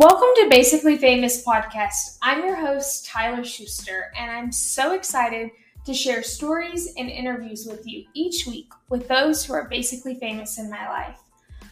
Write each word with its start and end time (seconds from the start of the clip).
Welcome 0.00 0.28
to 0.36 0.48
Basically 0.50 0.96
Famous 0.98 1.44
Podcast. 1.44 2.18
I'm 2.20 2.44
your 2.44 2.56
host, 2.56 3.06
Tyler 3.06 3.44
Schuster, 3.44 4.12
and 4.18 4.30
I'm 4.30 4.50
so 4.50 4.92
excited 4.92 5.50
to 5.86 5.94
share 5.94 6.22
stories 6.22 6.92
and 6.96 7.08
interviews 7.08 7.64
with 7.64 7.86
you 7.86 8.04
each 8.12 8.44
week 8.46 8.72
with 8.88 9.06
those 9.06 9.44
who 9.44 9.52
are 9.52 9.68
basically 9.68 10.16
famous 10.16 10.58
in 10.58 10.68
my 10.68 10.88
life. 10.88 11.20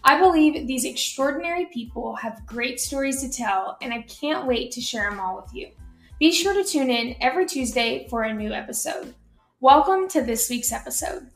I 0.05 0.21
believe 0.21 0.69
these 0.69 0.85
extraordinary 0.85 1.67
people 1.67 2.15
have 2.15 2.47
great 2.47 2.79
stories 2.79 3.21
to 3.23 3.31
tell, 3.31 3.77
and 3.83 3.93
I 3.93 4.03
can't 4.03 4.47
wait 4.47 4.71
to 4.73 4.81
share 4.81 5.11
them 5.11 5.19
all 5.19 5.37
with 5.37 5.53
you. 5.53 5.71
Be 6.21 6.31
sure 6.31 6.55
to 6.55 6.63
tune 6.63 6.91
in 6.91 7.17
every 7.21 7.47
Tuesday 7.47 8.07
for 8.09 8.23
a 8.23 8.33
new 8.33 8.53
episode. 8.53 9.15
Welcome 9.61 10.07
to 10.09 10.23
this 10.23 10.49
week's 10.49 10.73
episode. 10.73 11.29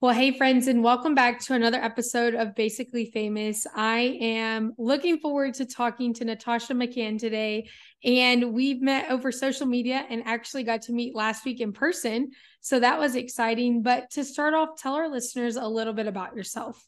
Well, 0.00 0.14
hey, 0.14 0.30
friends, 0.30 0.68
and 0.68 0.84
welcome 0.84 1.16
back 1.16 1.40
to 1.40 1.54
another 1.54 1.78
episode 1.82 2.36
of 2.36 2.54
Basically 2.54 3.06
Famous. 3.06 3.66
I 3.74 4.16
am 4.20 4.72
looking 4.78 5.18
forward 5.18 5.54
to 5.54 5.66
talking 5.66 6.14
to 6.14 6.24
Natasha 6.24 6.72
McCann 6.72 7.18
today. 7.18 7.68
And 8.04 8.52
we've 8.52 8.80
met 8.80 9.10
over 9.10 9.32
social 9.32 9.66
media 9.66 10.06
and 10.08 10.22
actually 10.24 10.62
got 10.62 10.82
to 10.82 10.92
meet 10.92 11.16
last 11.16 11.44
week 11.44 11.60
in 11.60 11.72
person. 11.72 12.30
So 12.60 12.78
that 12.78 13.00
was 13.00 13.16
exciting. 13.16 13.82
But 13.82 14.08
to 14.10 14.22
start 14.22 14.54
off, 14.54 14.80
tell 14.80 14.94
our 14.94 15.08
listeners 15.08 15.56
a 15.56 15.66
little 15.66 15.94
bit 15.94 16.06
about 16.06 16.36
yourself. 16.36 16.80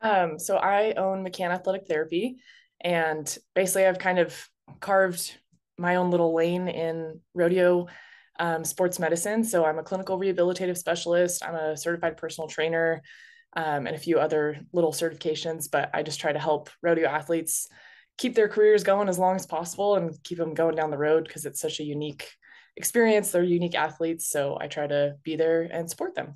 Um, 0.00 0.38
so 0.38 0.56
I 0.56 0.94
own 0.94 1.22
McCann 1.22 1.50
Athletic 1.50 1.86
Therapy. 1.86 2.36
And 2.80 3.36
basically, 3.54 3.84
I've 3.84 3.98
kind 3.98 4.20
of 4.20 4.48
carved 4.80 5.38
my 5.76 5.96
own 5.96 6.10
little 6.10 6.34
lane 6.34 6.66
in 6.66 7.20
rodeo 7.34 7.88
um, 8.40 8.64
sports 8.64 8.98
medicine. 8.98 9.44
So 9.44 9.64
I'm 9.64 9.78
a 9.78 9.82
clinical 9.82 10.18
rehabilitative 10.18 10.78
specialist. 10.78 11.44
I'm 11.44 11.54
a 11.54 11.76
certified 11.76 12.16
personal 12.16 12.48
trainer 12.48 13.02
um, 13.54 13.86
and 13.86 13.94
a 13.94 13.98
few 13.98 14.18
other 14.18 14.58
little 14.72 14.92
certifications, 14.92 15.70
but 15.70 15.90
I 15.94 16.02
just 16.02 16.20
try 16.20 16.32
to 16.32 16.38
help 16.38 16.70
rodeo 16.82 17.06
athletes 17.06 17.68
keep 18.16 18.34
their 18.34 18.48
careers 18.48 18.82
going 18.82 19.08
as 19.08 19.18
long 19.18 19.36
as 19.36 19.46
possible 19.46 19.96
and 19.96 20.16
keep 20.24 20.38
them 20.38 20.54
going 20.54 20.74
down 20.74 20.90
the 20.90 20.98
road 20.98 21.24
because 21.24 21.44
it's 21.44 21.60
such 21.60 21.80
a 21.80 21.84
unique 21.84 22.30
experience. 22.76 23.30
They're 23.30 23.42
unique 23.42 23.74
athletes. 23.74 24.28
So 24.28 24.56
I 24.58 24.68
try 24.68 24.86
to 24.86 25.16
be 25.22 25.36
there 25.36 25.62
and 25.62 25.88
support 25.88 26.14
them. 26.14 26.34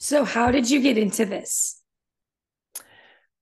So, 0.00 0.24
how 0.24 0.52
did 0.52 0.70
you 0.70 0.80
get 0.80 0.96
into 0.96 1.24
this? 1.24 1.82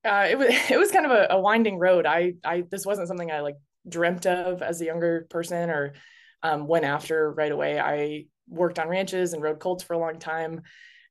Uh, 0.04 0.26
it 0.30 0.38
was 0.38 0.48
it 0.70 0.78
was 0.78 0.90
kind 0.90 1.06
of 1.06 1.12
a, 1.12 1.26
a 1.30 1.40
winding 1.40 1.78
road. 1.78 2.06
I 2.06 2.34
I 2.44 2.62
this 2.70 2.86
wasn't 2.86 3.08
something 3.08 3.30
I 3.30 3.40
like 3.40 3.56
dreamt 3.88 4.26
of 4.26 4.62
as 4.62 4.80
a 4.80 4.84
younger 4.84 5.26
person 5.28 5.70
or 5.70 5.92
um, 6.42 6.66
went 6.66 6.84
after 6.84 7.32
right 7.32 7.52
away. 7.52 7.78
I 7.78 8.26
worked 8.48 8.78
on 8.78 8.88
ranches 8.88 9.32
and 9.32 9.42
rode 9.42 9.60
colts 9.60 9.82
for 9.82 9.94
a 9.94 9.98
long 9.98 10.18
time 10.18 10.62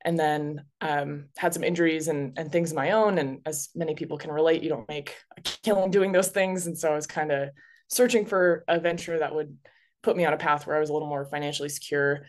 and 0.04 0.20
then 0.20 0.64
um, 0.82 1.26
had 1.36 1.54
some 1.54 1.64
injuries 1.64 2.08
and, 2.08 2.38
and 2.38 2.52
things 2.52 2.72
of 2.72 2.76
my 2.76 2.92
own. 2.92 3.18
And 3.18 3.40
as 3.46 3.70
many 3.76 3.96
people 3.96 4.18
can 4.18 4.32
relate, 4.32 4.62
you 4.62 4.70
don't 4.70 4.88
make 4.88 5.16
a 5.36 5.42
killing 5.42 5.90
doing 5.92 6.12
those 6.12 6.28
things. 6.28 6.68
And 6.68 6.78
so 6.78 6.92
I 6.92 6.96
was 6.96 7.08
kind 7.08 7.32
of 7.32 7.50
searching 7.90 8.26
for 8.26 8.64
a 8.68 8.80
venture 8.80 9.18
that 9.20 9.34
would 9.34 9.58
put 10.04 10.16
me 10.16 10.24
on 10.24 10.34
a 10.34 10.38
path 10.38 10.68
where 10.68 10.78
I 10.78 10.80
was 10.80 10.92
a 10.92 10.94
little 10.94 11.08
more 11.08 11.26
financially 11.26 11.70
secure. 11.70 12.28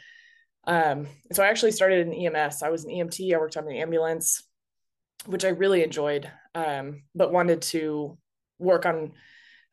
Um, 0.67 1.07
so 1.33 1.43
I 1.43 1.49
actually 1.49 1.73
started 1.73 2.07
in 2.07 2.35
EMS. 2.35 2.63
I 2.63 2.71
was 2.71 2.85
an 2.85 2.91
EMT. 2.91 3.35
I 3.35 3.39
worked 3.39 3.59
on 3.59 3.67
the 3.67 3.79
ambulance, 3.79 4.43
which 5.27 5.45
I 5.45 5.49
really 5.49 5.85
enjoyed, 5.85 6.31
um, 6.55 7.03
but 7.15 7.33
wanted 7.33 7.61
to 7.63 8.17
work 8.59 8.87
on 8.87 9.13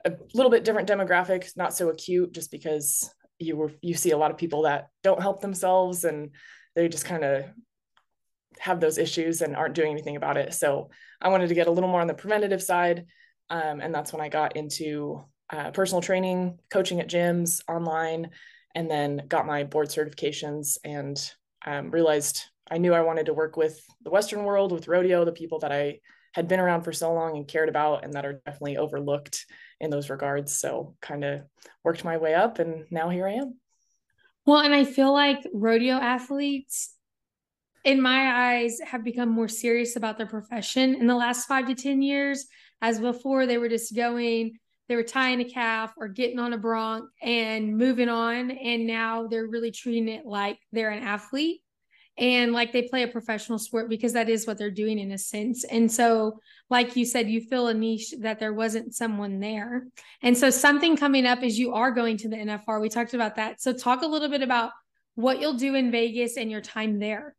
a 0.05 0.13
little 0.33 0.51
bit 0.51 0.63
different 0.63 0.89
demographic, 0.89 1.55
not 1.55 1.73
so 1.73 1.89
acute, 1.89 2.33
just 2.33 2.51
because 2.51 3.09
you 3.39 3.55
were 3.55 3.71
you 3.81 3.93
see 3.93 4.11
a 4.11 4.17
lot 4.17 4.31
of 4.31 4.37
people 4.37 4.63
that 4.63 4.89
don't 5.03 5.21
help 5.21 5.41
themselves 5.41 6.03
and 6.03 6.31
they 6.75 6.87
just 6.87 7.05
kind 7.05 7.23
of 7.23 7.45
have 8.59 8.79
those 8.79 8.97
issues 8.97 9.41
and 9.41 9.55
aren't 9.55 9.75
doing 9.75 9.91
anything 9.91 10.15
about 10.15 10.37
it. 10.37 10.53
So 10.53 10.89
I 11.21 11.29
wanted 11.29 11.47
to 11.47 11.55
get 11.55 11.67
a 11.67 11.71
little 11.71 11.89
more 11.89 12.01
on 12.01 12.07
the 12.07 12.13
preventative 12.13 12.61
side, 12.61 13.05
um, 13.49 13.81
and 13.81 13.93
that's 13.93 14.13
when 14.13 14.21
I 14.21 14.29
got 14.29 14.55
into 14.55 15.23
uh, 15.49 15.71
personal 15.71 16.01
training, 16.01 16.59
coaching 16.71 16.99
at 16.99 17.09
gyms, 17.09 17.61
online, 17.67 18.29
and 18.75 18.89
then 18.89 19.23
got 19.27 19.45
my 19.45 19.63
board 19.63 19.89
certifications 19.89 20.77
and 20.83 21.31
um, 21.65 21.91
realized 21.91 22.43
I 22.69 22.77
knew 22.77 22.93
I 22.93 23.01
wanted 23.01 23.27
to 23.27 23.33
work 23.33 23.57
with 23.57 23.79
the 24.01 24.09
Western 24.09 24.43
world, 24.43 24.71
with 24.71 24.87
rodeo, 24.87 25.25
the 25.25 25.31
people 25.31 25.59
that 25.59 25.71
I 25.71 25.99
had 26.33 26.47
been 26.47 26.59
around 26.59 26.83
for 26.83 26.91
so 26.91 27.13
long 27.13 27.37
and 27.37 27.47
cared 27.47 27.69
about 27.69 28.03
and 28.03 28.13
that 28.13 28.25
are 28.25 28.41
definitely 28.45 28.77
overlooked 28.77 29.45
in 29.79 29.89
those 29.89 30.09
regards. 30.09 30.53
So 30.53 30.95
kind 31.01 31.23
of 31.23 31.41
worked 31.83 32.03
my 32.03 32.17
way 32.17 32.33
up 32.33 32.59
and 32.59 32.85
now 32.91 33.09
here 33.09 33.27
I 33.27 33.33
am. 33.33 33.57
Well, 34.45 34.59
and 34.59 34.73
I 34.73 34.83
feel 34.83 35.13
like 35.13 35.39
rodeo 35.53 35.95
athletes 35.95 36.93
in 37.83 38.01
my 38.01 38.55
eyes 38.55 38.79
have 38.85 39.03
become 39.03 39.29
more 39.29 39.47
serious 39.47 39.95
about 39.95 40.17
their 40.17 40.27
profession 40.27 40.95
in 40.95 41.07
the 41.07 41.15
last 41.15 41.47
5 41.47 41.67
to 41.67 41.75
10 41.75 42.01
years 42.01 42.45
as 42.81 42.99
before 42.99 43.45
they 43.45 43.57
were 43.57 43.69
just 43.69 43.95
going 43.95 44.57
they 44.89 44.95
were 44.97 45.03
tying 45.03 45.39
a 45.39 45.45
calf 45.45 45.93
or 45.97 46.07
getting 46.07 46.39
on 46.39 46.53
a 46.53 46.57
bronc 46.57 47.09
and 47.21 47.77
moving 47.77 48.09
on 48.09 48.51
and 48.51 48.85
now 48.85 49.27
they're 49.27 49.47
really 49.47 49.71
treating 49.71 50.07
it 50.09 50.25
like 50.25 50.59
they're 50.71 50.91
an 50.91 51.03
athlete 51.03 51.61
and 52.17 52.53
like 52.53 52.71
they 52.71 52.83
play 52.83 53.03
a 53.03 53.07
professional 53.07 53.57
sport 53.57 53.89
because 53.89 54.13
that 54.13 54.29
is 54.29 54.45
what 54.45 54.57
they're 54.57 54.69
doing 54.69 54.99
in 54.99 55.11
a 55.11 55.17
sense. 55.17 55.63
And 55.63 55.91
so, 55.91 56.39
like 56.69 56.95
you 56.95 57.05
said, 57.05 57.29
you 57.29 57.41
fill 57.41 57.67
a 57.67 57.73
niche 57.73 58.13
that 58.19 58.39
there 58.39 58.53
wasn't 58.53 58.93
someone 58.93 59.39
there. 59.39 59.87
And 60.21 60.37
so, 60.37 60.49
something 60.49 60.95
coming 60.95 61.25
up 61.25 61.41
is 61.41 61.57
you 61.57 61.73
are 61.73 61.91
going 61.91 62.17
to 62.17 62.29
the 62.29 62.35
NFR. 62.35 62.81
We 62.81 62.89
talked 62.89 63.15
about 63.15 63.35
that. 63.35 63.61
So, 63.61 63.73
talk 63.73 64.03
a 64.03 64.07
little 64.07 64.29
bit 64.29 64.43
about 64.43 64.71
what 65.15 65.41
you'll 65.41 65.55
do 65.55 65.73
in 65.73 65.91
Vegas 65.91 66.37
and 66.37 66.51
your 66.51 66.61
time 66.61 66.99
there. 66.99 67.35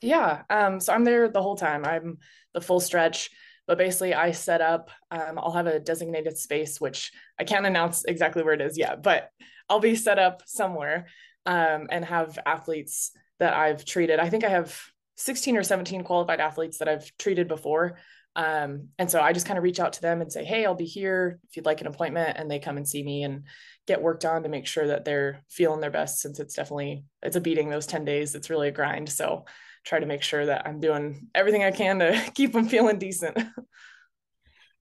Yeah. 0.00 0.42
Um, 0.48 0.80
so, 0.80 0.94
I'm 0.94 1.04
there 1.04 1.28
the 1.28 1.42
whole 1.42 1.56
time, 1.56 1.84
I'm 1.84 2.18
the 2.54 2.62
full 2.62 2.80
stretch. 2.80 3.30
But 3.66 3.78
basically, 3.78 4.14
I 4.14 4.32
set 4.32 4.60
up, 4.60 4.90
um, 5.10 5.38
I'll 5.38 5.52
have 5.52 5.66
a 5.66 5.78
designated 5.78 6.36
space, 6.36 6.80
which 6.80 7.12
I 7.38 7.44
can't 7.44 7.66
announce 7.66 8.04
exactly 8.04 8.42
where 8.42 8.54
it 8.54 8.60
is 8.60 8.76
yet, 8.76 9.02
but 9.02 9.30
I'll 9.68 9.80
be 9.80 9.94
set 9.94 10.18
up 10.18 10.42
somewhere 10.46 11.06
um, 11.46 11.86
and 11.90 12.04
have 12.04 12.38
athletes 12.44 13.12
that 13.42 13.54
I've 13.54 13.84
treated. 13.84 14.20
I 14.20 14.28
think 14.28 14.44
I 14.44 14.48
have 14.50 14.80
16 15.16 15.56
or 15.56 15.64
17 15.64 16.04
qualified 16.04 16.38
athletes 16.38 16.78
that 16.78 16.88
I've 16.88 17.10
treated 17.18 17.48
before. 17.48 17.98
Um, 18.36 18.90
and 19.00 19.10
so 19.10 19.20
I 19.20 19.32
just 19.32 19.46
kind 19.46 19.58
of 19.58 19.64
reach 19.64 19.80
out 19.80 19.94
to 19.94 20.00
them 20.00 20.20
and 20.20 20.32
say, 20.32 20.44
Hey, 20.44 20.64
I'll 20.64 20.76
be 20.76 20.86
here 20.86 21.40
if 21.48 21.56
you'd 21.56 21.66
like 21.66 21.80
an 21.80 21.88
appointment. 21.88 22.36
And 22.38 22.48
they 22.48 22.60
come 22.60 22.76
and 22.76 22.86
see 22.88 23.02
me 23.02 23.24
and 23.24 23.42
get 23.88 24.00
worked 24.00 24.24
on 24.24 24.44
to 24.44 24.48
make 24.48 24.68
sure 24.68 24.86
that 24.86 25.04
they're 25.04 25.42
feeling 25.50 25.80
their 25.80 25.90
best 25.90 26.20
since 26.20 26.38
it's 26.38 26.54
definitely, 26.54 27.04
it's 27.20 27.34
a 27.34 27.40
beating 27.40 27.68
those 27.68 27.86
10 27.86 28.04
days. 28.04 28.36
It's 28.36 28.48
really 28.48 28.68
a 28.68 28.72
grind. 28.72 29.08
So 29.08 29.44
try 29.84 29.98
to 29.98 30.06
make 30.06 30.22
sure 30.22 30.46
that 30.46 30.64
I'm 30.64 30.78
doing 30.78 31.26
everything 31.34 31.64
I 31.64 31.72
can 31.72 31.98
to 31.98 32.30
keep 32.34 32.52
them 32.52 32.68
feeling 32.68 33.00
decent. 33.00 33.36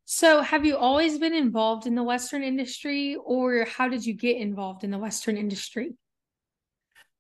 So, 0.05 0.41
have 0.41 0.65
you 0.65 0.75
always 0.75 1.17
been 1.17 1.33
involved 1.33 1.87
in 1.87 1.95
the 1.95 2.03
Western 2.03 2.43
industry, 2.43 3.15
or 3.15 3.63
how 3.63 3.87
did 3.87 4.05
you 4.05 4.13
get 4.13 4.35
involved 4.35 4.83
in 4.83 4.91
the 4.91 4.97
Western 4.97 5.37
industry? 5.37 5.93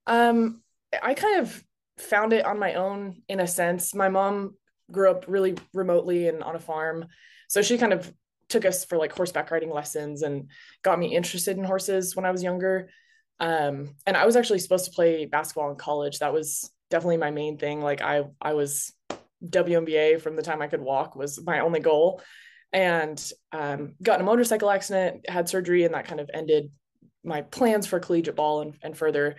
Um, 0.05 0.61
I 1.01 1.13
kind 1.13 1.39
of 1.39 1.63
found 1.97 2.33
it 2.33 2.45
on 2.45 2.59
my 2.59 2.73
own 2.73 3.21
in 3.27 3.39
a 3.39 3.47
sense. 3.47 3.93
My 3.93 4.09
mom 4.09 4.55
grew 4.91 5.09
up 5.09 5.25
really 5.27 5.55
remotely 5.73 6.27
and 6.27 6.43
on 6.43 6.55
a 6.55 6.59
farm. 6.59 7.05
So 7.47 7.61
she 7.61 7.77
kind 7.77 7.93
of 7.93 8.11
took 8.49 8.65
us 8.65 8.83
for 8.83 8.97
like 8.97 9.13
horseback 9.13 9.51
riding 9.51 9.71
lessons 9.71 10.21
and 10.21 10.49
got 10.83 10.99
me 10.99 11.15
interested 11.15 11.57
in 11.57 11.63
horses 11.63 12.15
when 12.15 12.25
I 12.25 12.31
was 12.31 12.43
younger. 12.43 12.89
Um, 13.39 13.95
and 14.05 14.17
I 14.17 14.25
was 14.25 14.35
actually 14.35 14.59
supposed 14.59 14.85
to 14.85 14.91
play 14.91 15.25
basketball 15.25 15.71
in 15.71 15.77
college. 15.77 16.19
That 16.19 16.33
was 16.33 16.71
definitely 16.89 17.17
my 17.17 17.31
main 17.31 17.57
thing. 17.57 17.81
Like 17.81 18.01
I 18.01 18.25
I 18.41 18.53
was 18.53 18.93
WNBA 19.43 20.21
from 20.21 20.35
the 20.35 20.43
time 20.43 20.61
I 20.61 20.67
could 20.67 20.81
walk 20.81 21.15
was 21.15 21.43
my 21.43 21.59
only 21.59 21.79
goal. 21.79 22.21
And 22.73 23.21
um, 23.51 23.95
got 24.01 24.15
in 24.15 24.21
a 24.21 24.25
motorcycle 24.25 24.69
accident, 24.69 25.27
had 25.29 25.49
surgery, 25.49 25.83
and 25.83 25.93
that 25.93 26.05
kind 26.05 26.21
of 26.21 26.29
ended 26.33 26.71
my 27.23 27.41
plans 27.41 27.85
for 27.85 27.99
collegiate 27.99 28.35
ball 28.35 28.61
and, 28.61 28.77
and 28.81 28.97
further. 28.97 29.35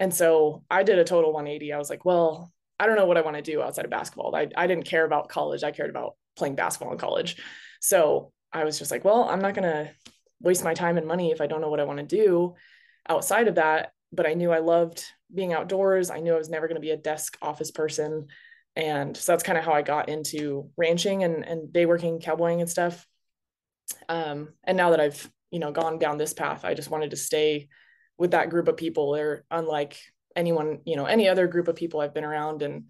And 0.00 0.12
so 0.12 0.64
I 0.70 0.82
did 0.82 0.98
a 0.98 1.04
total 1.04 1.32
180. 1.32 1.72
I 1.72 1.78
was 1.78 1.90
like, 1.90 2.04
well, 2.04 2.50
I 2.80 2.86
don't 2.86 2.96
know 2.96 3.04
what 3.04 3.18
I 3.18 3.20
want 3.20 3.36
to 3.36 3.42
do 3.42 3.62
outside 3.62 3.84
of 3.84 3.90
basketball. 3.90 4.34
I, 4.34 4.48
I 4.56 4.66
didn't 4.66 4.86
care 4.86 5.04
about 5.04 5.28
college. 5.28 5.62
I 5.62 5.70
cared 5.70 5.90
about 5.90 6.16
playing 6.36 6.54
basketball 6.54 6.92
in 6.92 6.98
college. 6.98 7.36
So 7.80 8.32
I 8.50 8.64
was 8.64 8.78
just 8.78 8.90
like, 8.90 9.04
well, 9.04 9.28
I'm 9.28 9.42
not 9.42 9.54
going 9.54 9.70
to 9.70 9.90
waste 10.40 10.64
my 10.64 10.72
time 10.72 10.96
and 10.96 11.06
money 11.06 11.30
if 11.30 11.42
I 11.42 11.46
don't 11.46 11.60
know 11.60 11.68
what 11.68 11.80
I 11.80 11.84
want 11.84 11.98
to 11.98 12.16
do 12.16 12.54
outside 13.06 13.46
of 13.46 13.56
that. 13.56 13.92
But 14.10 14.26
I 14.26 14.32
knew 14.32 14.50
I 14.50 14.58
loved 14.58 15.04
being 15.32 15.52
outdoors. 15.52 16.10
I 16.10 16.20
knew 16.20 16.34
I 16.34 16.38
was 16.38 16.48
never 16.48 16.66
going 16.66 16.76
to 16.76 16.80
be 16.80 16.90
a 16.90 16.96
desk 16.96 17.36
office 17.42 17.70
person. 17.70 18.28
And 18.74 19.14
so 19.14 19.32
that's 19.32 19.44
kind 19.44 19.58
of 19.58 19.64
how 19.64 19.72
I 19.72 19.82
got 19.82 20.08
into 20.08 20.70
ranching 20.78 21.22
and, 21.22 21.44
and 21.44 21.72
day 21.72 21.84
working, 21.84 22.20
cowboying 22.20 22.62
and 22.62 22.70
stuff. 22.70 23.06
Um, 24.08 24.54
and 24.64 24.76
now 24.76 24.90
that 24.90 25.00
I've, 25.00 25.30
you 25.50 25.58
know, 25.58 25.72
gone 25.72 25.98
down 25.98 26.16
this 26.16 26.32
path, 26.32 26.64
I 26.64 26.72
just 26.72 26.90
wanted 26.90 27.10
to 27.10 27.16
stay 27.16 27.68
with 28.20 28.32
that 28.32 28.50
group 28.50 28.68
of 28.68 28.76
people. 28.76 29.12
They're 29.12 29.44
unlike 29.50 29.98
anyone, 30.36 30.80
you 30.84 30.94
know, 30.94 31.06
any 31.06 31.26
other 31.26 31.48
group 31.48 31.68
of 31.68 31.74
people 31.74 32.00
I've 32.00 32.14
been 32.14 32.22
around. 32.22 32.60
And 32.60 32.84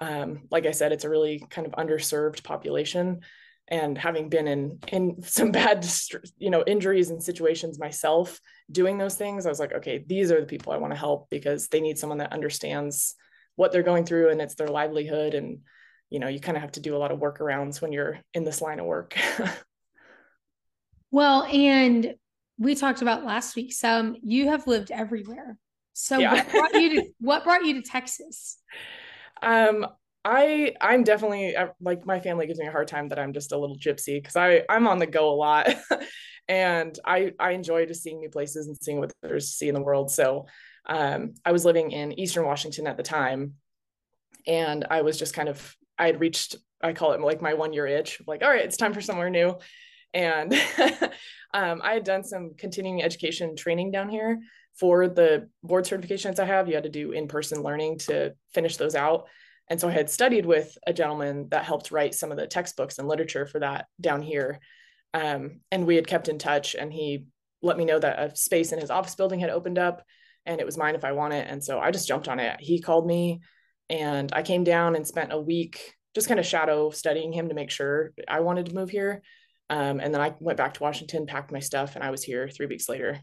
um, 0.00 0.48
like 0.50 0.64
I 0.64 0.70
said, 0.70 0.90
it's 0.90 1.04
a 1.04 1.10
really 1.10 1.44
kind 1.50 1.66
of 1.66 1.74
underserved 1.74 2.42
population. 2.42 3.20
And 3.68 3.96
having 3.96 4.30
been 4.30 4.48
in 4.48 4.78
in 4.88 5.22
some 5.22 5.52
bad, 5.52 5.86
you 6.38 6.48
know, 6.50 6.64
injuries 6.66 7.10
and 7.10 7.22
situations 7.22 7.78
myself, 7.78 8.40
doing 8.72 8.96
those 8.96 9.16
things, 9.16 9.44
I 9.44 9.50
was 9.50 9.60
like, 9.60 9.74
okay, 9.74 10.02
these 10.04 10.32
are 10.32 10.40
the 10.40 10.46
people 10.46 10.72
I 10.72 10.78
want 10.78 10.94
to 10.94 10.98
help 10.98 11.28
because 11.28 11.68
they 11.68 11.82
need 11.82 11.98
someone 11.98 12.18
that 12.18 12.32
understands 12.32 13.14
what 13.56 13.72
they're 13.72 13.82
going 13.82 14.06
through 14.06 14.30
and 14.30 14.40
it's 14.40 14.54
their 14.54 14.68
livelihood 14.68 15.34
and 15.34 15.60
you 16.08 16.18
know, 16.18 16.26
you 16.26 16.40
kind 16.40 16.56
of 16.56 16.62
have 16.62 16.72
to 16.72 16.80
do 16.80 16.96
a 16.96 16.98
lot 16.98 17.12
of 17.12 17.20
workarounds 17.20 17.80
when 17.80 17.92
you're 17.92 18.18
in 18.34 18.42
this 18.42 18.60
line 18.60 18.80
of 18.80 18.86
work. 18.86 19.16
well, 21.12 21.44
and 21.44 22.16
we 22.60 22.74
talked 22.74 23.02
about 23.02 23.24
last 23.24 23.56
week. 23.56 23.72
Some 23.72 24.16
you 24.22 24.48
have 24.48 24.66
lived 24.66 24.92
everywhere. 24.92 25.56
So 25.94 26.18
yeah. 26.18 26.34
what 26.34 26.50
brought 26.50 26.74
you 26.74 27.00
to 27.00 27.08
what 27.18 27.42
brought 27.42 27.64
you 27.64 27.74
to 27.74 27.82
Texas? 27.82 28.58
Um, 29.42 29.86
I 30.24 30.74
I'm 30.80 31.02
definitely 31.02 31.56
uh, 31.56 31.68
like 31.80 32.04
my 32.04 32.20
family 32.20 32.46
gives 32.46 32.60
me 32.60 32.66
a 32.66 32.70
hard 32.70 32.86
time 32.86 33.08
that 33.08 33.18
I'm 33.18 33.32
just 33.32 33.52
a 33.52 33.58
little 33.58 33.76
gypsy 33.76 34.18
because 34.18 34.36
I 34.36 34.62
I'm 34.68 34.86
on 34.86 34.98
the 34.98 35.06
go 35.06 35.30
a 35.30 35.34
lot, 35.34 35.74
and 36.48 36.96
I 37.04 37.32
I 37.40 37.52
enjoy 37.52 37.86
just 37.86 38.02
seeing 38.02 38.20
new 38.20 38.28
places 38.28 38.68
and 38.68 38.76
seeing 38.80 39.00
what 39.00 39.12
there's 39.22 39.50
to 39.50 39.56
see 39.56 39.68
in 39.68 39.74
the 39.74 39.80
world. 39.80 40.10
So, 40.10 40.46
um, 40.86 41.32
I 41.44 41.52
was 41.52 41.64
living 41.64 41.92
in 41.92 42.18
Eastern 42.20 42.44
Washington 42.44 42.86
at 42.86 42.98
the 42.98 43.02
time, 43.02 43.54
and 44.46 44.86
I 44.90 45.00
was 45.00 45.18
just 45.18 45.32
kind 45.32 45.48
of 45.48 45.74
I 45.98 46.06
had 46.06 46.20
reached 46.20 46.56
I 46.82 46.92
call 46.92 47.12
it 47.12 47.20
like 47.22 47.40
my 47.40 47.54
one 47.54 47.72
year 47.72 47.86
itch 47.86 48.20
like 48.26 48.42
all 48.42 48.48
right 48.48 48.64
it's 48.64 48.76
time 48.76 48.92
for 48.92 49.00
somewhere 49.00 49.30
new, 49.30 49.56
and 50.12 50.52
um, 51.54 51.80
I 51.82 51.94
had 51.94 52.04
done 52.04 52.24
some 52.24 52.54
continuing 52.56 53.02
education 53.02 53.56
training 53.56 53.90
down 53.90 54.08
here 54.08 54.38
for 54.78 55.08
the 55.08 55.48
board 55.62 55.84
certifications 55.84 56.38
I 56.38 56.46
have. 56.46 56.68
You 56.68 56.74
had 56.74 56.84
to 56.84 56.90
do 56.90 57.12
in 57.12 57.28
person 57.28 57.62
learning 57.62 57.98
to 57.98 58.34
finish 58.52 58.76
those 58.76 58.94
out 58.94 59.28
and 59.70 59.80
so 59.80 59.88
I 59.88 59.92
had 59.92 60.10
studied 60.10 60.44
with 60.44 60.76
a 60.84 60.92
gentleman 60.92 61.46
that 61.50 61.64
helped 61.64 61.92
write 61.92 62.14
some 62.14 62.32
of 62.32 62.36
the 62.36 62.48
textbooks 62.48 62.98
and 62.98 63.06
literature 63.06 63.46
for 63.46 63.60
that 63.60 63.86
down 64.00 64.20
here. 64.20 64.58
Um, 65.14 65.60
and 65.70 65.86
we 65.86 65.94
had 65.94 66.08
kept 66.08 66.28
in 66.28 66.38
touch, 66.38 66.74
and 66.74 66.92
he 66.92 67.26
let 67.62 67.78
me 67.78 67.84
know 67.84 67.98
that 67.98 68.18
a 68.18 68.36
space 68.36 68.72
in 68.72 68.80
his 68.80 68.90
office 68.90 69.14
building 69.14 69.38
had 69.38 69.50
opened 69.50 69.78
up 69.78 70.02
and 70.46 70.60
it 70.60 70.64
was 70.64 70.78
mine 70.78 70.94
if 70.94 71.04
I 71.04 71.12
want 71.12 71.34
it. 71.34 71.46
And 71.48 71.62
so 71.62 71.78
I 71.78 71.90
just 71.90 72.08
jumped 72.08 72.26
on 72.26 72.40
it. 72.40 72.58
He 72.58 72.80
called 72.80 73.06
me 73.06 73.40
and 73.90 74.32
I 74.32 74.42
came 74.42 74.64
down 74.64 74.96
and 74.96 75.06
spent 75.06 75.32
a 75.32 75.40
week 75.40 75.94
just 76.14 76.26
kind 76.26 76.40
of 76.40 76.46
shadow 76.46 76.88
studying 76.88 77.32
him 77.32 77.50
to 77.50 77.54
make 77.54 77.70
sure 77.70 78.12
I 78.26 78.40
wanted 78.40 78.66
to 78.66 78.74
move 78.74 78.88
here. 78.88 79.22
Um, 79.70 80.00
and 80.00 80.12
then 80.12 80.20
I 80.20 80.34
went 80.40 80.58
back 80.58 80.74
to 80.74 80.82
Washington, 80.82 81.26
packed 81.26 81.52
my 81.52 81.60
stuff, 81.60 81.94
and 81.94 82.04
I 82.04 82.10
was 82.10 82.22
here 82.24 82.48
three 82.48 82.66
weeks 82.66 82.88
later. 82.88 83.20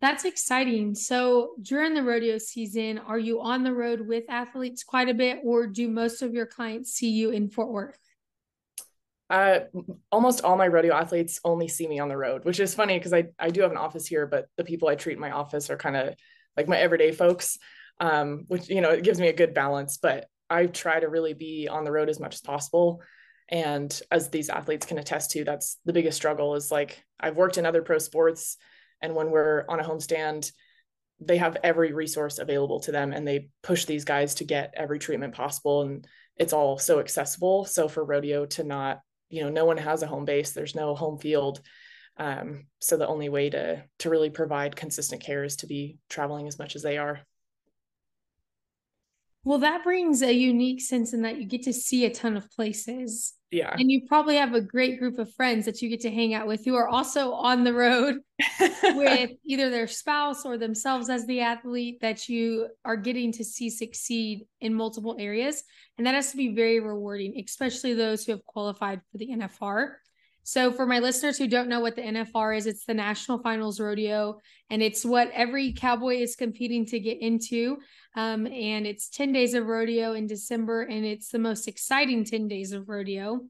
That's 0.00 0.24
exciting. 0.24 0.94
So 0.94 1.54
during 1.60 1.94
the 1.94 2.04
rodeo 2.04 2.38
season, 2.38 2.98
are 2.98 3.18
you 3.18 3.40
on 3.40 3.64
the 3.64 3.74
road 3.74 4.00
with 4.00 4.30
athletes 4.30 4.84
quite 4.84 5.08
a 5.08 5.14
bit, 5.14 5.40
or 5.42 5.66
do 5.66 5.88
most 5.88 6.22
of 6.22 6.32
your 6.32 6.46
clients 6.46 6.92
see 6.92 7.10
you 7.10 7.30
in 7.30 7.50
Fort 7.50 7.70
Worth? 7.70 7.98
Uh, 9.28 9.60
almost 10.12 10.44
all 10.44 10.56
my 10.56 10.68
rodeo 10.68 10.94
athletes 10.94 11.40
only 11.44 11.66
see 11.66 11.88
me 11.88 11.98
on 11.98 12.08
the 12.08 12.16
road, 12.16 12.44
which 12.44 12.60
is 12.60 12.74
funny 12.74 12.96
because 12.96 13.12
I, 13.12 13.24
I 13.38 13.50
do 13.50 13.62
have 13.62 13.72
an 13.72 13.76
office 13.76 14.06
here, 14.06 14.28
but 14.28 14.46
the 14.56 14.64
people 14.64 14.88
I 14.88 14.94
treat 14.94 15.14
in 15.14 15.20
my 15.20 15.32
office 15.32 15.68
are 15.68 15.76
kind 15.76 15.96
of 15.96 16.14
like 16.56 16.68
my 16.68 16.78
everyday 16.78 17.10
folks, 17.10 17.58
um, 17.98 18.44
which, 18.46 18.70
you 18.70 18.80
know, 18.80 18.90
it 18.90 19.02
gives 19.02 19.20
me 19.20 19.26
a 19.26 19.32
good 19.32 19.52
balance, 19.52 19.98
but 19.98 20.28
I 20.48 20.66
try 20.66 21.00
to 21.00 21.08
really 21.08 21.34
be 21.34 21.66
on 21.68 21.82
the 21.82 21.92
road 21.92 22.08
as 22.08 22.20
much 22.20 22.36
as 22.36 22.40
possible. 22.40 23.02
And 23.50 23.98
as 24.10 24.28
these 24.28 24.50
athletes 24.50 24.86
can 24.86 24.98
attest 24.98 25.30
to, 25.32 25.44
that's 25.44 25.78
the 25.84 25.92
biggest 25.92 26.16
struggle 26.16 26.54
is 26.54 26.70
like 26.70 27.02
I've 27.18 27.36
worked 27.36 27.58
in 27.58 27.66
other 27.66 27.82
pro 27.82 27.98
sports 27.98 28.58
and 29.00 29.14
when 29.14 29.30
we're 29.30 29.64
on 29.68 29.80
a 29.80 29.84
homestand, 29.84 30.50
they 31.20 31.38
have 31.38 31.56
every 31.62 31.92
resource 31.92 32.38
available 32.38 32.80
to 32.80 32.92
them 32.92 33.12
and 33.12 33.26
they 33.26 33.50
push 33.62 33.84
these 33.84 34.04
guys 34.04 34.36
to 34.36 34.44
get 34.44 34.74
every 34.76 34.98
treatment 34.98 35.34
possible. 35.34 35.82
And 35.82 36.06
it's 36.36 36.52
all 36.52 36.78
so 36.78 37.00
accessible. 37.00 37.64
So 37.64 37.88
for 37.88 38.04
rodeo 38.04 38.46
to 38.46 38.64
not, 38.64 39.00
you 39.28 39.42
know, 39.42 39.50
no 39.50 39.64
one 39.64 39.78
has 39.78 40.02
a 40.02 40.06
home 40.06 40.24
base, 40.24 40.52
there's 40.52 40.74
no 40.74 40.94
home 40.94 41.18
field. 41.18 41.60
Um, 42.16 42.66
so 42.80 42.96
the 42.96 43.06
only 43.06 43.28
way 43.28 43.50
to 43.50 43.84
to 44.00 44.10
really 44.10 44.30
provide 44.30 44.74
consistent 44.74 45.22
care 45.22 45.44
is 45.44 45.56
to 45.56 45.66
be 45.66 45.98
traveling 46.08 46.48
as 46.48 46.58
much 46.58 46.74
as 46.74 46.82
they 46.82 46.98
are. 46.98 47.20
Well, 49.44 49.58
that 49.58 49.84
brings 49.84 50.20
a 50.22 50.32
unique 50.32 50.80
sense 50.80 51.12
in 51.12 51.22
that 51.22 51.38
you 51.38 51.46
get 51.46 51.62
to 51.62 51.72
see 51.72 52.04
a 52.04 52.10
ton 52.10 52.36
of 52.36 52.50
places. 52.50 53.34
Yeah. 53.50 53.74
And 53.78 53.90
you 53.90 54.02
probably 54.06 54.36
have 54.36 54.52
a 54.52 54.60
great 54.60 54.98
group 54.98 55.18
of 55.18 55.32
friends 55.32 55.64
that 55.64 55.80
you 55.80 55.88
get 55.88 56.00
to 56.00 56.10
hang 56.10 56.34
out 56.34 56.46
with 56.46 56.64
who 56.64 56.74
are 56.74 56.88
also 56.88 57.32
on 57.32 57.64
the 57.64 57.72
road 57.72 58.16
with 58.82 59.30
either 59.44 59.70
their 59.70 59.86
spouse 59.86 60.44
or 60.44 60.58
themselves 60.58 61.08
as 61.08 61.26
the 61.26 61.40
athlete 61.40 61.98
that 62.02 62.28
you 62.28 62.68
are 62.84 62.96
getting 62.96 63.32
to 63.32 63.44
see 63.44 63.70
succeed 63.70 64.46
in 64.60 64.74
multiple 64.74 65.16
areas. 65.18 65.62
And 65.96 66.06
that 66.06 66.14
has 66.14 66.30
to 66.32 66.36
be 66.36 66.54
very 66.54 66.80
rewarding, 66.80 67.42
especially 67.42 67.94
those 67.94 68.24
who 68.24 68.32
have 68.32 68.44
qualified 68.44 69.00
for 69.10 69.18
the 69.18 69.28
NFR. 69.28 69.94
So, 70.48 70.72
for 70.72 70.86
my 70.86 71.00
listeners 71.00 71.36
who 71.36 71.46
don't 71.46 71.68
know 71.68 71.80
what 71.80 71.94
the 71.94 72.00
NFR 72.00 72.56
is, 72.56 72.66
it's 72.66 72.86
the 72.86 72.94
National 72.94 73.38
Finals 73.38 73.78
Rodeo, 73.78 74.38
and 74.70 74.82
it's 74.82 75.04
what 75.04 75.30
every 75.34 75.74
cowboy 75.74 76.22
is 76.22 76.36
competing 76.36 76.86
to 76.86 76.98
get 76.98 77.20
into. 77.20 77.76
Um, 78.16 78.46
and 78.46 78.86
it's 78.86 79.10
10 79.10 79.32
days 79.32 79.52
of 79.52 79.66
rodeo 79.66 80.14
in 80.14 80.26
December, 80.26 80.84
and 80.84 81.04
it's 81.04 81.28
the 81.28 81.38
most 81.38 81.68
exciting 81.68 82.24
10 82.24 82.48
days 82.48 82.72
of 82.72 82.88
rodeo. 82.88 83.40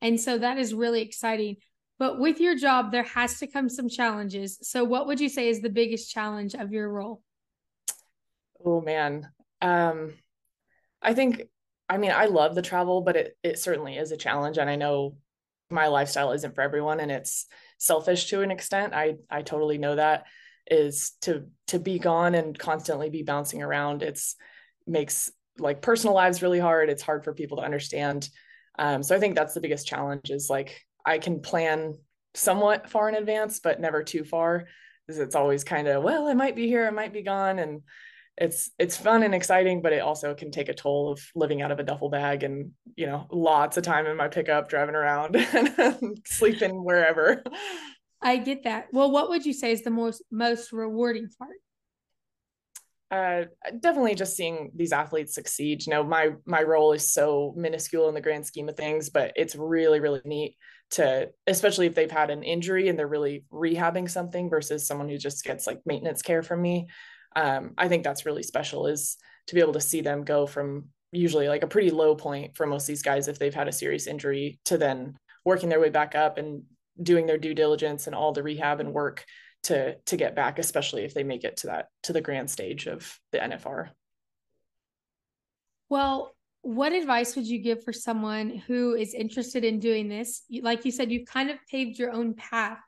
And 0.00 0.20
so 0.20 0.38
that 0.38 0.56
is 0.56 0.72
really 0.72 1.02
exciting. 1.02 1.56
But 1.98 2.20
with 2.20 2.38
your 2.38 2.54
job, 2.54 2.92
there 2.92 3.02
has 3.02 3.40
to 3.40 3.48
come 3.48 3.68
some 3.68 3.88
challenges. 3.88 4.60
So, 4.62 4.84
what 4.84 5.08
would 5.08 5.18
you 5.18 5.28
say 5.28 5.48
is 5.48 5.60
the 5.60 5.70
biggest 5.70 6.08
challenge 6.08 6.54
of 6.54 6.70
your 6.70 6.88
role? 6.88 7.20
Oh, 8.64 8.80
man. 8.80 9.28
Um, 9.60 10.14
I 11.02 11.14
think, 11.14 11.48
I 11.88 11.98
mean, 11.98 12.12
I 12.12 12.26
love 12.26 12.54
the 12.54 12.62
travel, 12.62 13.00
but 13.00 13.16
it, 13.16 13.36
it 13.42 13.58
certainly 13.58 13.96
is 13.96 14.12
a 14.12 14.16
challenge. 14.16 14.58
And 14.58 14.70
I 14.70 14.76
know 14.76 15.16
my 15.70 15.88
lifestyle 15.88 16.32
isn't 16.32 16.54
for 16.54 16.60
everyone 16.60 17.00
and 17.00 17.10
it's 17.10 17.46
selfish 17.78 18.26
to 18.26 18.42
an 18.42 18.50
extent. 18.50 18.94
I, 18.94 19.16
I 19.30 19.42
totally 19.42 19.78
know 19.78 19.96
that 19.96 20.24
is 20.70 21.12
to 21.22 21.44
to 21.66 21.78
be 21.78 21.98
gone 21.98 22.34
and 22.34 22.58
constantly 22.58 23.10
be 23.10 23.22
bouncing 23.22 23.62
around 23.62 24.02
it's 24.02 24.36
makes 24.86 25.30
like 25.58 25.82
personal 25.82 26.14
lives 26.14 26.42
really 26.42 26.58
hard 26.58 26.88
it's 26.88 27.02
hard 27.02 27.22
for 27.22 27.34
people 27.34 27.58
to 27.58 27.62
understand 27.62 28.28
um, 28.78 29.02
so 29.02 29.14
i 29.14 29.20
think 29.20 29.34
that's 29.34 29.54
the 29.54 29.60
biggest 29.60 29.86
challenge 29.86 30.30
is 30.30 30.48
like 30.48 30.80
i 31.04 31.18
can 31.18 31.40
plan 31.40 31.94
somewhat 32.34 32.88
far 32.88 33.08
in 33.08 33.14
advance 33.14 33.60
but 33.60 33.80
never 33.80 34.02
too 34.02 34.24
far 34.24 34.64
because 35.06 35.20
it's 35.20 35.34
always 35.34 35.64
kind 35.64 35.86
of 35.86 36.02
well 36.02 36.26
i 36.26 36.34
might 36.34 36.56
be 36.56 36.66
here 36.66 36.86
i 36.86 36.90
might 36.90 37.12
be 37.12 37.22
gone 37.22 37.58
and 37.58 37.82
it's 38.36 38.70
it's 38.80 38.96
fun 38.96 39.22
and 39.22 39.32
exciting 39.32 39.80
but 39.80 39.92
it 39.92 40.00
also 40.00 40.34
can 40.34 40.50
take 40.50 40.68
a 40.68 40.74
toll 40.74 41.12
of 41.12 41.20
living 41.36 41.62
out 41.62 41.70
of 41.70 41.78
a 41.78 41.84
duffel 41.84 42.10
bag 42.10 42.42
and 42.42 42.72
you 42.96 43.06
know 43.06 43.28
lots 43.30 43.76
of 43.76 43.84
time 43.84 44.06
in 44.06 44.16
my 44.16 44.26
pickup 44.26 44.68
driving 44.68 44.96
around 44.96 45.36
and 45.52 46.18
sleeping 46.26 46.82
wherever 46.82 47.44
I 48.24 48.38
get 48.38 48.64
that. 48.64 48.86
Well, 48.90 49.10
what 49.10 49.28
would 49.28 49.44
you 49.44 49.52
say 49.52 49.70
is 49.70 49.82
the 49.82 49.90
most 49.90 50.22
most 50.30 50.72
rewarding 50.72 51.28
part? 51.38 51.50
Uh, 53.10 53.44
definitely 53.80 54.14
just 54.14 54.34
seeing 54.34 54.72
these 54.74 54.92
athletes 54.92 55.34
succeed. 55.34 55.86
You 55.86 55.90
know, 55.90 56.02
my 56.02 56.30
my 56.46 56.62
role 56.62 56.92
is 56.92 57.12
so 57.12 57.52
minuscule 57.54 58.08
in 58.08 58.14
the 58.14 58.22
grand 58.22 58.46
scheme 58.46 58.70
of 58.70 58.78
things, 58.78 59.10
but 59.10 59.32
it's 59.36 59.54
really 59.54 60.00
really 60.00 60.22
neat 60.24 60.56
to, 60.92 61.30
especially 61.46 61.86
if 61.86 61.94
they've 61.94 62.10
had 62.10 62.30
an 62.30 62.42
injury 62.42 62.88
and 62.88 62.98
they're 62.98 63.06
really 63.06 63.44
rehabbing 63.52 64.10
something 64.10 64.48
versus 64.48 64.86
someone 64.86 65.08
who 65.10 65.18
just 65.18 65.44
gets 65.44 65.66
like 65.66 65.80
maintenance 65.84 66.22
care 66.22 66.42
from 66.42 66.62
me. 66.62 66.88
Um, 67.36 67.74
I 67.76 67.88
think 67.88 68.04
that's 68.04 68.26
really 68.26 68.42
special 68.42 68.86
is 68.86 69.16
to 69.48 69.54
be 69.54 69.60
able 69.60 69.72
to 69.74 69.80
see 69.80 70.00
them 70.00 70.24
go 70.24 70.46
from 70.46 70.88
usually 71.12 71.48
like 71.48 71.62
a 71.62 71.68
pretty 71.68 71.90
low 71.90 72.14
point 72.14 72.56
for 72.56 72.66
most 72.66 72.84
of 72.84 72.88
these 72.88 73.02
guys 73.02 73.28
if 73.28 73.38
they've 73.38 73.54
had 73.54 73.68
a 73.68 73.72
serious 73.72 74.06
injury 74.06 74.58
to 74.64 74.76
then 74.78 75.16
working 75.44 75.68
their 75.68 75.80
way 75.80 75.90
back 75.90 76.14
up 76.14 76.38
and 76.38 76.62
doing 77.00 77.26
their 77.26 77.38
due 77.38 77.54
diligence 77.54 78.06
and 78.06 78.14
all 78.14 78.32
the 78.32 78.42
rehab 78.42 78.80
and 78.80 78.92
work 78.92 79.24
to 79.64 79.96
to 80.06 80.16
get 80.16 80.34
back 80.34 80.58
especially 80.58 81.04
if 81.04 81.14
they 81.14 81.22
make 81.22 81.44
it 81.44 81.56
to 81.56 81.68
that 81.68 81.88
to 82.02 82.12
the 82.12 82.20
grand 82.20 82.50
stage 82.50 82.86
of 82.86 83.18
the 83.32 83.38
NFR 83.38 83.90
well 85.88 86.34
what 86.64 86.94
advice 86.94 87.36
would 87.36 87.46
you 87.46 87.58
give 87.58 87.84
for 87.84 87.92
someone 87.92 88.62
who 88.66 88.94
is 88.94 89.12
interested 89.12 89.64
in 89.64 89.78
doing 89.78 90.08
this? 90.08 90.44
Like 90.62 90.86
you 90.86 90.90
said 90.90 91.12
you've 91.12 91.28
kind 91.28 91.50
of 91.50 91.58
paved 91.70 91.98
your 91.98 92.10
own 92.10 92.32
path 92.32 92.80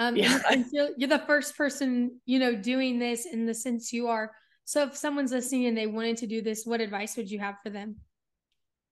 um 0.00 0.16
yeah. 0.16 0.40
you're, 0.72 0.90
you're 0.96 1.08
the 1.08 1.22
first 1.26 1.56
person 1.56 2.18
you 2.26 2.40
know 2.40 2.56
doing 2.56 2.98
this 2.98 3.24
in 3.26 3.46
the 3.46 3.54
sense 3.54 3.92
you 3.92 4.08
are 4.08 4.32
so 4.64 4.82
if 4.84 4.96
someone's 4.96 5.30
listening 5.30 5.66
and 5.66 5.78
they 5.78 5.86
wanted 5.86 6.16
to 6.16 6.26
do 6.26 6.42
this 6.42 6.66
what 6.66 6.80
advice 6.80 7.16
would 7.16 7.30
you 7.30 7.38
have 7.38 7.54
for 7.62 7.70
them 7.70 7.94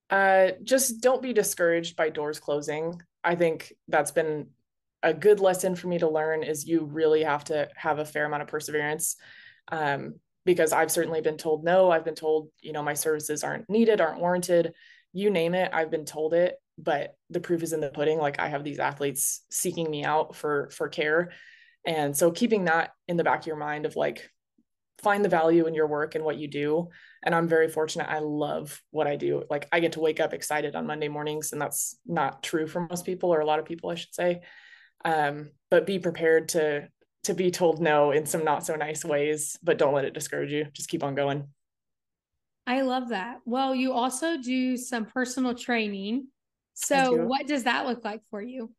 uh, 0.09 0.51
just 0.63 1.01
don't 1.01 1.21
be 1.21 1.33
discouraged 1.33 1.95
by 1.95 2.09
doors 2.09 2.39
closing. 2.39 3.01
I 3.23 3.35
think 3.35 3.73
that's 3.87 4.11
been 4.11 4.47
a 5.03 5.13
good 5.13 5.39
lesson 5.39 5.75
for 5.75 5.87
me 5.87 5.99
to 5.99 6.09
learn 6.09 6.43
is 6.43 6.67
you 6.67 6.85
really 6.85 7.23
have 7.23 7.43
to 7.45 7.69
have 7.75 7.99
a 7.99 8.05
fair 8.05 8.25
amount 8.25 8.41
of 8.41 8.47
perseverance. 8.47 9.15
Um, 9.71 10.15
because 10.45 10.73
I've 10.73 10.91
certainly 10.91 11.21
been 11.21 11.37
told 11.37 11.63
no. 11.63 11.91
I've 11.91 12.05
been 12.05 12.15
told, 12.15 12.49
you 12.61 12.73
know, 12.73 12.81
my 12.81 12.95
services 12.95 13.43
aren't 13.43 13.69
needed, 13.69 14.01
aren't 14.01 14.19
warranted. 14.19 14.73
You 15.13 15.29
name 15.29 15.53
it, 15.53 15.69
I've 15.73 15.91
been 15.91 16.05
told 16.05 16.33
it, 16.33 16.55
but 16.81 17.15
the 17.29 17.39
proof 17.39 17.63
is 17.63 17.73
in 17.73 17.81
the 17.81 17.89
pudding. 17.89 18.17
Like 18.17 18.39
I 18.39 18.47
have 18.47 18.63
these 18.63 18.79
athletes 18.79 19.43
seeking 19.49 19.89
me 19.89 20.03
out 20.03 20.35
for 20.35 20.69
for 20.71 20.87
care. 20.87 21.31
And 21.85 22.15
so 22.15 22.31
keeping 22.31 22.65
that 22.65 22.91
in 23.07 23.17
the 23.17 23.23
back 23.23 23.41
of 23.41 23.47
your 23.47 23.55
mind 23.55 23.85
of 23.85 23.95
like 23.95 24.29
find 25.01 25.23
the 25.23 25.29
value 25.29 25.65
in 25.65 25.73
your 25.73 25.87
work 25.87 26.15
and 26.15 26.25
what 26.25 26.37
you 26.37 26.47
do 26.47 26.89
and 27.23 27.33
i'm 27.33 27.47
very 27.47 27.69
fortunate 27.69 28.09
i 28.09 28.19
love 28.19 28.81
what 28.91 29.07
i 29.07 29.15
do 29.15 29.43
like 29.49 29.65
i 29.71 29.79
get 29.79 29.93
to 29.93 30.01
wake 30.01 30.19
up 30.19 30.33
excited 30.33 30.75
on 30.75 30.85
monday 30.85 31.07
mornings 31.07 31.53
and 31.53 31.61
that's 31.61 31.97
not 32.05 32.43
true 32.43 32.67
for 32.67 32.81
most 32.81 33.05
people 33.05 33.33
or 33.33 33.39
a 33.39 33.45
lot 33.45 33.59
of 33.59 33.65
people 33.65 33.89
i 33.89 33.95
should 33.95 34.13
say 34.13 34.41
um, 35.05 35.51
but 35.71 35.85
be 35.85 35.99
prepared 35.99 36.49
to 36.49 36.85
to 37.23 37.33
be 37.33 37.49
told 37.49 37.81
no 37.81 38.11
in 38.11 38.25
some 38.25 38.43
not 38.43 38.65
so 38.65 38.75
nice 38.75 39.05
ways 39.05 39.57
but 39.63 39.77
don't 39.77 39.93
let 39.93 40.03
it 40.03 40.13
discourage 40.13 40.51
you 40.51 40.65
just 40.73 40.89
keep 40.89 41.03
on 41.03 41.15
going 41.15 41.47
I 42.69 42.81
love 42.81 43.09
that. 43.09 43.39
Well, 43.45 43.73
you 43.73 43.93
also 43.93 44.37
do 44.37 44.77
some 44.77 45.07
personal 45.07 45.55
training. 45.55 46.27
So, 46.73 47.25
what 47.25 47.47
does 47.47 47.63
that 47.63 47.85
look 47.85 48.03
like 48.05 48.21
for 48.29 48.41
you? 48.41 48.71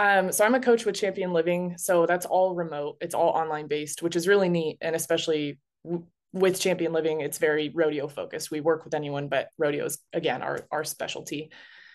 Um, 0.00 0.32
so 0.32 0.46
I'm 0.46 0.54
a 0.54 0.60
coach 0.60 0.86
with 0.86 0.94
Champion 0.94 1.34
Living, 1.34 1.76
so 1.76 2.06
that's 2.06 2.24
all 2.24 2.54
remote. 2.54 2.96
It's 3.02 3.14
all 3.14 3.28
online 3.28 3.66
based, 3.66 4.02
which 4.02 4.16
is 4.16 4.26
really 4.26 4.48
neat, 4.48 4.78
and 4.80 4.96
especially 4.96 5.58
w- 5.84 6.06
with 6.32 6.58
Champion 6.58 6.94
Living, 6.94 7.20
it's 7.20 7.36
very 7.36 7.68
rodeo 7.68 8.08
focused. 8.08 8.50
We 8.50 8.62
work 8.62 8.84
with 8.84 8.94
anyone, 8.94 9.28
but 9.28 9.48
rodeos 9.58 9.98
again 10.14 10.40
our 10.40 10.60
our 10.70 10.84
specialty. 10.84 11.50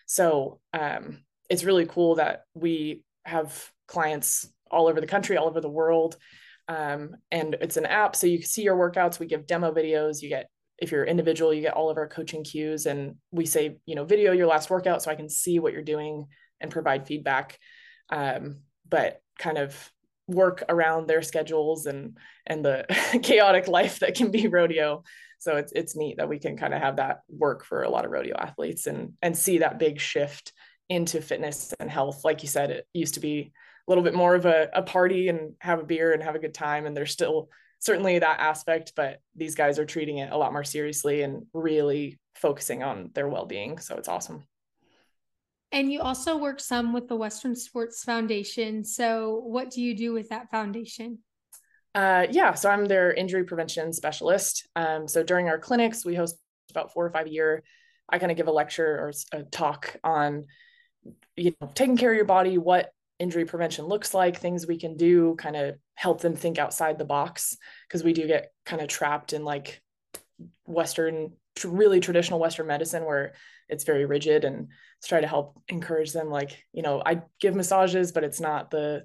So 0.05 0.59
um, 0.71 1.23
it's 1.49 1.63
really 1.63 1.87
cool 1.87 2.15
that 2.15 2.43
we 2.53 3.03
have 3.23 3.71
clients 3.87 4.47
all 4.69 4.87
over 4.87 5.01
the 5.01 5.07
country, 5.07 5.37
all 5.37 5.47
over 5.47 5.61
the 5.61 5.67
world, 5.67 6.15
um, 6.67 7.15
and 7.31 7.55
it's 7.59 7.77
an 7.77 7.87
app, 7.87 8.15
so 8.15 8.27
you 8.27 8.37
can 8.37 8.47
see 8.47 8.61
your 8.61 8.77
workouts. 8.77 9.19
We 9.19 9.25
give 9.25 9.47
demo 9.47 9.71
videos. 9.73 10.21
You 10.21 10.29
get 10.29 10.49
if 10.77 10.91
you're 10.91 11.05
individual, 11.05 11.53
you 11.53 11.61
get 11.61 11.73
all 11.73 11.89
of 11.89 11.97
our 11.97 12.07
coaching 12.07 12.43
cues, 12.43 12.85
and 12.85 13.15
we 13.31 13.45
say, 13.45 13.77
you 13.85 13.95
know, 13.95 14.05
video 14.05 14.31
your 14.31 14.47
last 14.47 14.69
workout 14.69 15.01
so 15.01 15.11
I 15.11 15.15
can 15.15 15.29
see 15.29 15.59
what 15.59 15.73
you're 15.73 15.81
doing 15.81 16.25
and 16.59 16.71
provide 16.71 17.07
feedback. 17.07 17.57
Um, 18.09 18.59
but 18.87 19.21
kind 19.39 19.57
of 19.57 19.91
work 20.27 20.63
around 20.69 21.07
their 21.07 21.21
schedules 21.21 21.85
and 21.85 22.17
and 22.45 22.63
the 22.63 22.85
chaotic 23.23 23.67
life 23.67 23.99
that 23.99 24.15
can 24.15 24.31
be 24.31 24.47
rodeo. 24.47 25.03
So 25.39 25.57
it's 25.57 25.71
it's 25.73 25.95
neat 25.95 26.17
that 26.17 26.29
we 26.29 26.39
can 26.39 26.57
kind 26.57 26.73
of 26.73 26.81
have 26.81 26.97
that 26.97 27.21
work 27.29 27.65
for 27.65 27.83
a 27.83 27.89
lot 27.89 28.05
of 28.05 28.11
rodeo 28.11 28.35
athletes 28.35 28.87
and 28.87 29.13
and 29.21 29.37
see 29.37 29.59
that 29.59 29.79
big 29.79 29.99
shift 29.99 30.53
into 30.89 31.21
fitness 31.21 31.73
and 31.79 31.89
health. 31.89 32.23
Like 32.23 32.43
you 32.43 32.49
said 32.49 32.71
it 32.71 32.87
used 32.93 33.15
to 33.15 33.19
be 33.19 33.51
a 33.87 33.91
little 33.91 34.03
bit 34.03 34.15
more 34.15 34.35
of 34.35 34.45
a, 34.45 34.69
a 34.73 34.81
party 34.81 35.29
and 35.29 35.53
have 35.59 35.79
a 35.79 35.85
beer 35.85 36.13
and 36.13 36.23
have 36.23 36.35
a 36.35 36.39
good 36.39 36.53
time 36.53 36.85
and 36.85 36.95
there's 36.97 37.11
still 37.11 37.49
certainly 37.85 38.19
that 38.19 38.39
aspect 38.39 38.93
but 38.95 39.19
these 39.35 39.55
guys 39.55 39.79
are 39.79 39.85
treating 39.85 40.17
it 40.17 40.31
a 40.31 40.37
lot 40.37 40.51
more 40.51 40.63
seriously 40.63 41.21
and 41.21 41.45
really 41.53 42.19
focusing 42.35 42.83
on 42.83 43.11
their 43.13 43.27
well-being 43.27 43.77
so 43.79 43.95
it's 43.95 44.09
awesome 44.09 44.43
and 45.71 45.91
you 45.91 46.01
also 46.01 46.37
work 46.37 46.61
some 46.61 46.93
with 46.93 47.09
the 47.09 47.17
Western 47.17 47.53
Sports 47.53 48.03
Foundation. 48.05 48.85
So, 48.85 49.41
what 49.43 49.71
do 49.71 49.81
you 49.81 49.93
do 49.93 50.13
with 50.13 50.29
that 50.29 50.49
foundation? 50.49 51.19
Uh, 51.93 52.27
yeah, 52.29 52.53
so 52.53 52.69
I'm 52.69 52.85
their 52.85 53.13
injury 53.13 53.43
prevention 53.43 53.93
specialist. 53.93 54.67
Um, 54.75 55.07
so 55.07 55.23
during 55.23 55.47
our 55.47 55.57
clinics, 55.57 56.05
we 56.05 56.15
host 56.15 56.37
about 56.69 56.91
four 56.93 57.05
or 57.05 57.09
five 57.09 57.27
a 57.27 57.29
year. 57.29 57.63
I 58.09 58.19
kind 58.19 58.31
of 58.31 58.37
give 58.37 58.47
a 58.47 58.51
lecture 58.51 58.85
or 58.85 59.11
a 59.31 59.43
talk 59.43 59.95
on, 60.03 60.45
you 61.37 61.53
know, 61.59 61.71
taking 61.73 61.97
care 61.97 62.11
of 62.11 62.15
your 62.15 62.25
body, 62.25 62.57
what 62.57 62.91
injury 63.19 63.45
prevention 63.45 63.85
looks 63.85 64.13
like, 64.13 64.39
things 64.39 64.67
we 64.67 64.77
can 64.77 64.97
do, 64.97 65.35
kind 65.35 65.55
of 65.55 65.75
help 65.95 66.21
them 66.21 66.35
think 66.35 66.57
outside 66.57 66.97
the 66.97 67.05
box 67.05 67.57
because 67.87 68.03
we 68.03 68.13
do 68.13 68.27
get 68.27 68.51
kind 68.65 68.81
of 68.81 68.87
trapped 68.87 69.33
in 69.33 69.43
like 69.43 69.81
Western, 70.65 71.33
really 71.63 71.99
traditional 71.99 72.39
Western 72.39 72.67
medicine 72.67 73.05
where 73.05 73.33
it's 73.69 73.83
very 73.83 74.05
rigid 74.05 74.43
and 74.43 74.67
try 75.05 75.21
to 75.21 75.27
help 75.27 75.61
encourage 75.69 76.11
them 76.11 76.29
like 76.29 76.63
you 76.73 76.81
know 76.81 77.01
i 77.05 77.21
give 77.39 77.55
massages 77.55 78.11
but 78.11 78.23
it's 78.23 78.39
not 78.39 78.71
the 78.71 79.03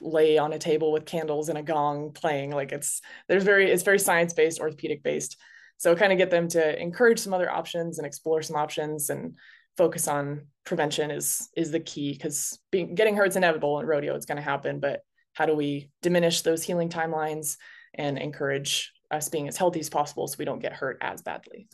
lay 0.00 0.38
on 0.38 0.52
a 0.52 0.58
table 0.58 0.92
with 0.92 1.04
candles 1.04 1.48
and 1.48 1.58
a 1.58 1.62
gong 1.62 2.12
playing 2.12 2.50
like 2.50 2.72
it's 2.72 3.00
there's 3.28 3.44
very 3.44 3.70
it's 3.70 3.82
very 3.82 3.98
science 3.98 4.32
based 4.32 4.60
orthopedic 4.60 5.02
based 5.02 5.36
so 5.76 5.94
kind 5.94 6.12
of 6.12 6.18
get 6.18 6.30
them 6.30 6.48
to 6.48 6.80
encourage 6.80 7.18
some 7.18 7.34
other 7.34 7.50
options 7.50 7.98
and 7.98 8.06
explore 8.06 8.42
some 8.42 8.56
options 8.56 9.10
and 9.10 9.34
focus 9.78 10.06
on 10.08 10.42
prevention 10.64 11.10
is 11.10 11.48
is 11.56 11.70
the 11.70 11.80
key 11.80 12.12
because 12.12 12.58
being 12.70 12.94
getting 12.94 13.16
hurt 13.16 13.28
is 13.28 13.36
inevitable 13.36 13.80
in 13.80 13.86
rodeo 13.86 14.14
it's 14.14 14.26
going 14.26 14.36
to 14.36 14.42
happen 14.42 14.80
but 14.80 15.00
how 15.32 15.46
do 15.46 15.54
we 15.54 15.90
diminish 16.02 16.42
those 16.42 16.62
healing 16.62 16.90
timelines 16.90 17.56
and 17.94 18.18
encourage 18.18 18.92
us 19.10 19.30
being 19.30 19.48
as 19.48 19.56
healthy 19.56 19.80
as 19.80 19.88
possible 19.88 20.26
so 20.26 20.36
we 20.38 20.44
don't 20.44 20.60
get 20.60 20.74
hurt 20.74 20.98
as 21.00 21.22
badly 21.22 21.68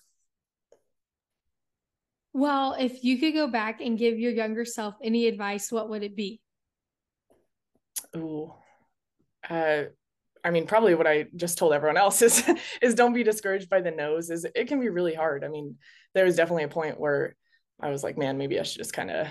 well, 2.37 2.75
if 2.77 3.05
you 3.05 3.19
could 3.19 3.33
go 3.33 3.47
back 3.47 3.81
and 3.81 3.97
give 3.97 4.19
your 4.19 4.33
younger 4.33 4.65
self 4.65 4.97
any 5.01 5.29
advice, 5.29 5.71
what 5.71 5.89
would 5.89 6.03
it 6.03 6.17
be? 6.17 6.41
Ooh. 8.17 8.53
Uh, 9.49 9.85
I 10.43 10.51
mean, 10.51 10.67
probably 10.67 10.97
what 10.97 11.07
I 11.07 11.27
just 11.37 11.59
told 11.59 11.73
everyone 11.73 11.97
else 11.97 12.23
is 12.23 12.43
is 12.83 12.97
don't 12.97 13.13
be 13.13 13.23
discouraged 13.23 13.71
by 13.71 13.81
the 13.81 13.93
no's. 13.93 14.31
Is 14.31 14.45
it 14.53 14.67
can 14.67 14.81
be 14.81 14.89
really 14.89 15.15
hard. 15.15 15.45
I 15.45 15.49
mean, 15.49 15.77
there 16.13 16.25
was 16.25 16.35
definitely 16.35 16.65
a 16.65 16.69
point 16.69 16.99
where 16.99 17.37
I 17.81 17.91
was 17.91 18.03
like, 18.03 18.17
man, 18.17 18.39
maybe 18.39 18.59
I 18.59 18.63
should 18.63 18.79
just 18.79 18.93
kind 18.93 19.11
of 19.11 19.29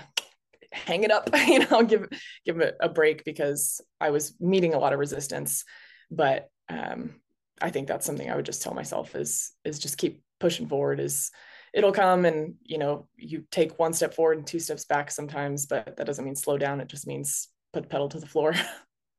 hang 0.72 1.04
it 1.04 1.10
up, 1.10 1.30
you 1.46 1.66
know, 1.66 1.82
give 1.82 2.08
give 2.44 2.60
it 2.60 2.76
a 2.80 2.88
break 2.88 3.24
because 3.24 3.80
I 4.00 4.10
was 4.10 4.34
meeting 4.40 4.74
a 4.74 4.78
lot 4.78 4.92
of 4.92 4.98
resistance. 4.98 5.64
But 6.10 6.48
um, 6.68 7.14
I 7.60 7.70
think 7.70 7.88
that's 7.88 8.06
something 8.06 8.30
I 8.30 8.36
would 8.36 8.46
just 8.46 8.62
tell 8.62 8.74
myself 8.74 9.14
is 9.14 9.52
is 9.64 9.78
just 9.78 9.98
keep 9.98 10.22
pushing 10.40 10.68
forward. 10.68 11.00
Is 11.00 11.30
it'll 11.74 11.92
come 11.92 12.24
and 12.24 12.54
you 12.62 12.78
know 12.78 13.08
you 13.16 13.44
take 13.50 13.78
one 13.78 13.92
step 13.92 14.14
forward 14.14 14.38
and 14.38 14.46
two 14.46 14.60
steps 14.60 14.84
back 14.84 15.10
sometimes 15.10 15.66
but 15.66 15.96
that 15.96 16.06
doesn't 16.06 16.24
mean 16.24 16.36
slow 16.36 16.56
down 16.56 16.80
it 16.80 16.88
just 16.88 17.06
means 17.06 17.48
put 17.72 17.88
pedal 17.90 18.08
to 18.08 18.20
the 18.20 18.26
floor 18.26 18.54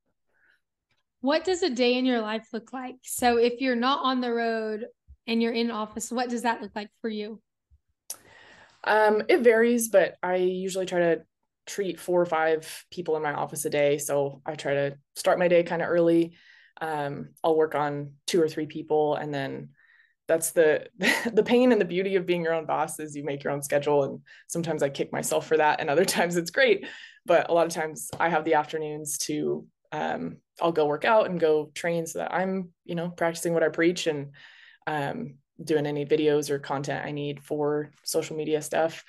what 1.22 1.44
does 1.44 1.62
a 1.62 1.70
day 1.70 1.96
in 1.96 2.05
your 2.05 2.22
life 2.22 2.48
look 2.53 2.72
like 2.72 2.96
so 3.03 3.38
if 3.38 3.60
you're 3.60 3.75
not 3.75 4.03
on 4.03 4.22
the 4.22 4.34
road 4.34 4.86
and 5.27 5.41
you're 5.41 5.53
in 5.53 5.70
office 5.70 6.12
what 6.12 6.29
does 6.29 6.44
that 6.44 6.62
look 6.62 6.72
like 6.75 6.89
for 7.01 7.10
you 7.10 7.39
um, 8.86 9.24
it 9.27 9.42
varies 9.42 9.89
but 9.89 10.15
i 10.24 10.36
usually 10.36 10.86
try 10.86 11.00
to 11.00 11.22
treat 11.65 12.00
four 12.00 12.22
or 12.22 12.25
five 12.25 12.86
people 12.92 13.15
in 13.15 13.24
my 13.24 13.34
office 13.34 13.65
a 13.65 13.70
day. 13.70 13.98
So 13.98 14.42
i 14.46 14.56
try 14.56 14.74
to 14.74 14.98
start 15.15 15.39
my 15.39 15.48
day 15.48 15.63
kind 15.63 15.82
of 15.82 15.89
early. 15.89 16.36
Um, 16.82 17.30
i'll 17.44 17.56
work 17.56 17.74
on 17.74 18.12
two 18.27 18.42
or 18.42 18.50
three 18.50 18.65
people 18.65 19.15
and 19.15 19.34
then 19.34 19.70
that's 20.27 20.51
the 20.51 20.88
the 21.34 21.44
pain 21.44 21.72
and 21.72 21.80
the 21.80 21.86
beauty 21.86 22.18
of 22.18 22.25
being 22.25 22.44
your 22.44 22.54
own 22.54 22.65
boss 22.65 23.00
is 23.00 23.15
you 23.15 23.24
make 23.24 23.46
your 23.46 23.54
own 23.54 23.63
schedule 23.63 24.04
and 24.04 24.20
sometimes 24.48 24.84
i 24.84 24.89
kick 24.89 25.13
myself 25.13 25.48
for 25.48 25.56
that 25.56 25.80
and 25.80 25.89
other 25.89 26.06
times 26.15 26.36
it's 26.36 26.51
great. 26.51 26.86
But 27.25 27.50
a 27.50 27.54
lot 27.54 27.65
of 27.65 27.74
times 27.74 28.10
i 28.20 28.30
have 28.30 28.44
the 28.44 28.56
afternoons 28.56 29.18
to 29.20 29.65
um, 29.92 30.38
i'll 30.62 30.74
go 30.74 30.86
work 30.86 31.06
out 31.06 31.30
and 31.30 31.39
go 31.39 31.72
train 31.74 32.06
so 32.06 32.20
that 32.20 32.34
i'm 32.34 32.70
you 32.84 32.96
know 32.96 33.10
practicing 33.10 33.54
what 33.54 33.63
i 33.63 33.70
preach 33.70 34.08
and 34.08 34.32
um, 34.86 35.36
doing 35.63 35.85
any 35.85 36.05
videos 36.05 36.50
or 36.50 36.59
content 36.59 37.05
i 37.05 37.12
need 37.12 37.43
for 37.43 37.91
social 38.03 38.35
media 38.35 38.62
stuff 38.62 39.03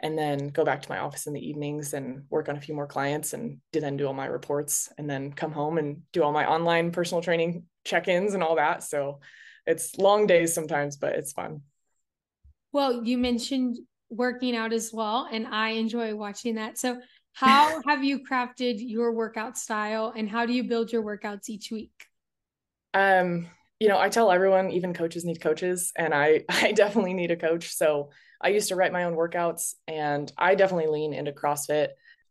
and 0.00 0.18
then 0.18 0.48
go 0.48 0.64
back 0.64 0.82
to 0.82 0.88
my 0.88 0.98
office 0.98 1.28
in 1.28 1.32
the 1.32 1.48
evenings 1.48 1.94
and 1.94 2.24
work 2.28 2.48
on 2.48 2.56
a 2.56 2.60
few 2.60 2.74
more 2.74 2.88
clients 2.88 3.34
and 3.34 3.60
then 3.72 3.96
do 3.96 4.06
all 4.06 4.12
my 4.12 4.26
reports 4.26 4.88
and 4.98 5.08
then 5.08 5.32
come 5.32 5.52
home 5.52 5.78
and 5.78 6.02
do 6.12 6.24
all 6.24 6.32
my 6.32 6.44
online 6.44 6.90
personal 6.90 7.22
training 7.22 7.64
check-ins 7.84 8.34
and 8.34 8.42
all 8.42 8.56
that 8.56 8.82
so 8.82 9.20
it's 9.66 9.96
long 9.98 10.26
days 10.26 10.54
sometimes, 10.54 10.96
but 10.96 11.14
it's 11.14 11.32
fun. 11.32 11.62
Well, 12.72 13.04
you 13.04 13.18
mentioned 13.18 13.78
working 14.10 14.56
out 14.56 14.72
as 14.72 14.92
well, 14.92 15.28
and 15.30 15.46
I 15.46 15.70
enjoy 15.70 16.14
watching 16.14 16.56
that. 16.56 16.78
So, 16.78 17.00
how 17.34 17.80
have 17.86 18.04
you 18.04 18.20
crafted 18.20 18.76
your 18.78 19.12
workout 19.12 19.56
style, 19.56 20.12
and 20.16 20.28
how 20.28 20.46
do 20.46 20.52
you 20.52 20.64
build 20.64 20.92
your 20.92 21.02
workouts 21.02 21.48
each 21.48 21.70
week? 21.70 21.92
Um, 22.94 23.46
you 23.82 23.88
know, 23.88 23.98
I 23.98 24.08
tell 24.08 24.30
everyone, 24.30 24.70
even 24.70 24.94
coaches 24.94 25.24
need 25.24 25.40
coaches, 25.40 25.92
and 25.96 26.14
I 26.14 26.44
I 26.48 26.72
definitely 26.72 27.14
need 27.14 27.30
a 27.30 27.36
coach. 27.36 27.74
So 27.74 28.10
I 28.40 28.48
used 28.48 28.68
to 28.68 28.76
write 28.76 28.92
my 28.92 29.04
own 29.04 29.14
workouts, 29.14 29.74
and 29.86 30.32
I 30.38 30.54
definitely 30.54 30.88
lean 30.88 31.14
into 31.14 31.32
CrossFit. 31.32 31.88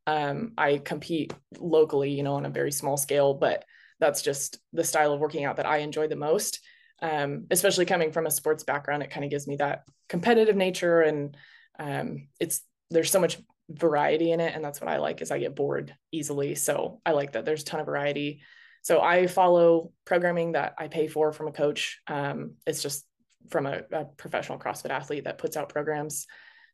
Um, 0.08 0.54
I 0.58 0.78
compete 0.78 1.34
locally, 1.60 2.12
you 2.12 2.24
know, 2.24 2.34
on 2.34 2.46
a 2.46 2.50
very 2.50 2.72
small 2.72 2.98
scale, 2.98 3.34
but 3.34 3.66
that's 4.00 4.22
just 4.22 4.58
the 4.74 4.84
style 4.84 5.14
of 5.14 5.20
working 5.20 5.46
out 5.46 5.58
that 5.58 5.68
I 5.68 5.78
enjoy 5.78 6.08
the 6.08 6.16
most 6.16 6.60
um, 7.02 7.46
especially 7.50 7.86
coming 7.86 8.12
from 8.12 8.28
a 8.28 8.32
sports 8.32 8.64
background, 8.64 9.04
it 9.04 9.10
kind 9.10 9.24
of 9.24 9.32
gives 9.32 9.48
me 9.48 9.56
that 9.58 9.84
competitive 10.08 10.56
nature 10.56 11.02
and 11.02 11.36
um, 11.80 12.28
it's 12.40 12.62
there's 12.92 13.10
so 13.10 13.20
much 13.20 13.40
variety 13.70 14.32
in 14.32 14.40
it 14.40 14.54
and 14.54 14.64
that's 14.64 14.82
what 14.82 14.90
I 14.90 14.98
like 14.98 15.22
is 15.22 15.32
I 15.32 15.40
get 15.40 15.56
bored 15.56 15.96
easily. 16.12 16.56
So 16.56 17.02
I 17.06 17.12
like 17.12 17.34
that 17.34 17.46
there's 17.46 17.64
a 17.64 17.66
ton 17.66 17.80
of 17.80 17.86
variety. 17.86 18.42
So 18.82 19.02
I 19.02 19.28
follow 19.28 19.92
programming 20.06 20.54
that 20.54 20.74
I 20.78 20.88
pay 20.88 21.08
for 21.08 21.32
from 21.32 21.48
a 21.48 21.52
coach. 21.52 22.02
Um, 22.08 22.56
it's 22.66 22.82
just 22.82 23.06
from 23.50 23.66
a, 23.66 23.82
a, 23.92 24.06
professional 24.06 24.60
CrossFit 24.60 24.90
athlete 24.90 25.26
that 25.26 25.38
puts 25.38 25.58
out 25.58 25.70
programs. 25.70 26.26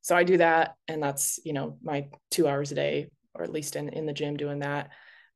So 0.02 0.16
I 0.16 0.24
do 0.24 0.38
that, 0.38 0.76
and 0.88 1.04
that's 1.04 1.40
you 1.44 1.54
know 1.54 1.78
my 1.84 2.08
two 2.32 2.48
hours 2.48 2.72
a 2.72 2.76
day, 2.76 3.10
or 3.34 3.44
at 3.44 3.52
least 3.52 3.76
in 3.76 3.90
in 3.90 4.06
the 4.06 4.14
gym 4.14 4.38
doing 4.38 4.60
that, 4.60 4.92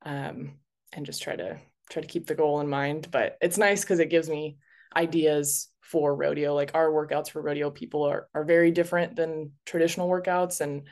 um, 0.05 0.53
and 0.93 1.05
just 1.05 1.21
try 1.21 1.35
to 1.35 1.57
try 1.89 2.01
to 2.01 2.07
keep 2.07 2.27
the 2.27 2.35
goal 2.35 2.61
in 2.61 2.69
mind. 2.69 3.09
But 3.11 3.37
it's 3.41 3.57
nice 3.57 3.81
because 3.81 3.99
it 3.99 4.09
gives 4.09 4.29
me 4.29 4.57
ideas 4.95 5.69
for 5.81 6.15
rodeo 6.15 6.53
like 6.53 6.71
our 6.73 6.89
workouts 6.89 7.29
for 7.29 7.41
rodeo 7.41 7.69
people 7.69 8.03
are, 8.03 8.27
are 8.33 8.43
very 8.43 8.71
different 8.71 9.15
than 9.15 9.51
traditional 9.65 10.09
workouts 10.09 10.61
and 10.61 10.83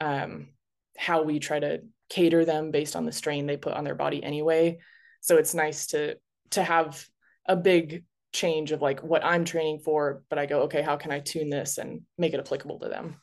um, 0.00 0.48
how 0.96 1.22
we 1.22 1.38
try 1.38 1.58
to 1.58 1.80
cater 2.08 2.44
them 2.44 2.70
based 2.70 2.96
on 2.96 3.04
the 3.04 3.12
strain 3.12 3.46
they 3.46 3.56
put 3.56 3.74
on 3.74 3.84
their 3.84 3.94
body 3.94 4.22
anyway 4.22 4.78
so 5.26 5.36
it's 5.36 5.54
nice 5.54 5.86
to 5.88 6.16
to 6.50 6.62
have 6.62 7.06
a 7.46 7.56
big 7.56 8.04
change 8.32 8.72
of 8.72 8.82
like 8.82 9.00
what 9.02 9.24
i'm 9.24 9.44
training 9.44 9.78
for 9.78 10.22
but 10.28 10.38
i 10.38 10.46
go 10.46 10.62
okay 10.62 10.82
how 10.82 10.96
can 10.96 11.10
i 11.10 11.20
tune 11.20 11.48
this 11.48 11.78
and 11.78 12.02
make 12.18 12.34
it 12.34 12.40
applicable 12.40 12.78
to 12.78 12.88
them 12.88 13.16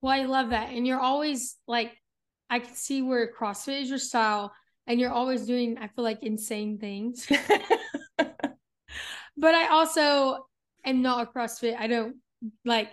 well 0.00 0.12
i 0.12 0.24
love 0.24 0.50
that 0.50 0.70
and 0.70 0.86
you're 0.86 1.00
always 1.00 1.56
like 1.66 1.92
i 2.50 2.58
can 2.58 2.74
see 2.74 3.00
where 3.02 3.32
crossfit 3.32 3.82
is 3.82 3.88
your 3.88 3.98
style 3.98 4.52
and 4.86 5.00
you're 5.00 5.12
always 5.12 5.46
doing 5.46 5.78
i 5.78 5.88
feel 5.88 6.04
like 6.04 6.22
insane 6.22 6.78
things 6.78 7.26
but 9.38 9.54
I 9.54 9.68
also 9.68 10.46
am 10.84 11.00
not 11.00 11.28
a 11.28 11.30
CrossFit. 11.30 11.76
I 11.78 11.86
don't 11.86 12.16
like 12.64 12.90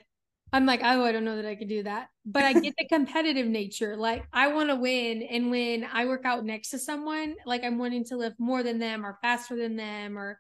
I'm 0.55 0.65
like, 0.65 0.79
oh, 0.85 1.03
I 1.03 1.11
don't 1.11 1.25
know 1.25 1.35
that 1.35 1.45
I 1.45 1.55
could 1.55 1.67
do 1.67 1.83
that. 1.83 2.07
But 2.25 2.45
I 2.45 2.53
get 2.53 2.75
the 2.77 2.87
competitive 2.87 3.45
nature. 3.45 3.97
Like 3.97 4.23
I 4.31 4.53
want 4.53 4.69
to 4.69 4.75
win. 4.77 5.21
And 5.21 5.51
when 5.51 5.85
I 5.91 6.05
work 6.05 6.23
out 6.23 6.45
next 6.45 6.69
to 6.69 6.79
someone, 6.79 7.35
like 7.45 7.65
I'm 7.65 7.77
wanting 7.77 8.05
to 8.05 8.15
lift 8.15 8.39
more 8.39 8.63
than 8.63 8.79
them 8.79 9.05
or 9.05 9.19
faster 9.21 9.57
than 9.57 9.75
them 9.75 10.17
or, 10.17 10.39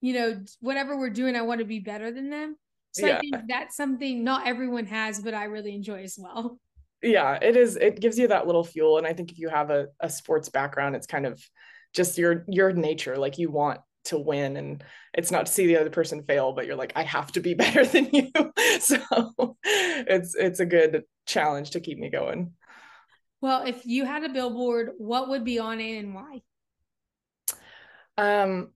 you 0.00 0.14
know, 0.14 0.42
whatever 0.58 0.98
we're 0.98 1.10
doing, 1.10 1.36
I 1.36 1.42
want 1.42 1.60
to 1.60 1.64
be 1.64 1.78
better 1.78 2.10
than 2.10 2.28
them. 2.28 2.56
So 2.90 3.06
yeah. 3.06 3.18
I 3.18 3.20
think 3.20 3.36
that's 3.48 3.76
something 3.76 4.24
not 4.24 4.48
everyone 4.48 4.86
has, 4.86 5.20
but 5.20 5.32
I 5.32 5.44
really 5.44 5.76
enjoy 5.76 6.02
as 6.02 6.18
well. 6.18 6.58
Yeah, 7.00 7.38
it 7.40 7.56
is. 7.56 7.76
It 7.76 8.00
gives 8.00 8.18
you 8.18 8.26
that 8.28 8.48
little 8.48 8.64
fuel. 8.64 8.98
And 8.98 9.06
I 9.06 9.12
think 9.12 9.30
if 9.30 9.38
you 9.38 9.48
have 9.48 9.70
a, 9.70 9.86
a 10.00 10.10
sports 10.10 10.48
background, 10.48 10.96
it's 10.96 11.06
kind 11.06 11.24
of 11.24 11.40
just 11.94 12.18
your 12.18 12.44
your 12.48 12.72
nature. 12.72 13.16
Like 13.16 13.38
you 13.38 13.48
want 13.52 13.78
to 14.04 14.18
win 14.18 14.56
and 14.56 14.82
it's 15.14 15.30
not 15.30 15.46
to 15.46 15.52
see 15.52 15.66
the 15.66 15.76
other 15.76 15.90
person 15.90 16.22
fail 16.22 16.52
but 16.52 16.66
you're 16.66 16.76
like 16.76 16.92
i 16.96 17.02
have 17.02 17.30
to 17.32 17.40
be 17.40 17.54
better 17.62 17.84
than 17.84 18.08
you. 18.12 18.30
So 18.80 19.56
it's 19.64 20.34
it's 20.34 20.58
a 20.58 20.66
good 20.66 21.04
challenge 21.24 21.70
to 21.70 21.80
keep 21.80 21.98
me 21.98 22.10
going. 22.10 22.54
Well 23.40 23.64
if 23.64 23.86
you 23.86 24.04
had 24.04 24.24
a 24.24 24.28
billboard 24.28 24.90
what 24.98 25.28
would 25.28 25.44
be 25.44 25.60
on 25.60 25.80
it 25.80 25.98
and 25.98 26.14
why? 26.14 26.42
Um 28.18 28.70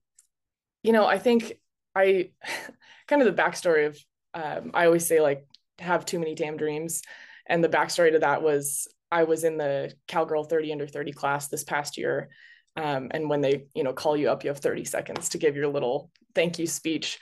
you 0.82 0.92
know 0.92 1.06
i 1.06 1.18
think 1.18 1.54
i 1.96 2.30
kind 3.08 3.22
of 3.22 3.34
the 3.34 3.42
backstory 3.42 3.86
of 3.86 3.98
um, 4.34 4.70
i 4.74 4.86
always 4.86 5.06
say 5.06 5.20
like 5.20 5.46
have 5.78 6.06
too 6.06 6.18
many 6.18 6.34
damn 6.34 6.56
dreams. 6.56 7.02
And 7.48 7.62
the 7.62 7.68
backstory 7.68 8.12
to 8.12 8.20
that 8.20 8.42
was 8.42 8.86
i 9.10 9.24
was 9.24 9.44
in 9.44 9.56
the 9.56 9.92
cowgirl 10.06 10.44
30 10.44 10.72
under 10.72 10.86
30 10.86 11.12
class 11.12 11.48
this 11.48 11.64
past 11.64 11.96
year 11.96 12.28
um, 12.76 13.08
and 13.10 13.28
when 13.28 13.40
they 13.40 13.66
you 13.74 13.82
know 13.82 13.92
call 13.92 14.16
you 14.16 14.30
up 14.30 14.44
you 14.44 14.48
have 14.48 14.58
30 14.58 14.84
seconds 14.84 15.30
to 15.30 15.38
give 15.38 15.56
your 15.56 15.68
little 15.68 16.10
thank 16.34 16.58
you 16.58 16.66
speech. 16.66 17.18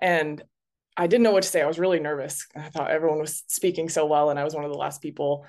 And 0.00 0.42
i 0.96 1.06
didn't 1.06 1.24
know 1.24 1.32
what 1.32 1.42
to 1.42 1.48
say. 1.48 1.62
I 1.62 1.66
was 1.66 1.78
really 1.78 2.00
nervous. 2.00 2.46
I 2.56 2.70
thought 2.70 2.90
everyone 2.90 3.18
was 3.18 3.42
speaking 3.48 3.88
so 3.88 4.06
well 4.06 4.30
and 4.30 4.38
i 4.38 4.44
was 4.44 4.54
one 4.54 4.64
of 4.64 4.70
the 4.70 4.78
last 4.78 5.02
people. 5.02 5.46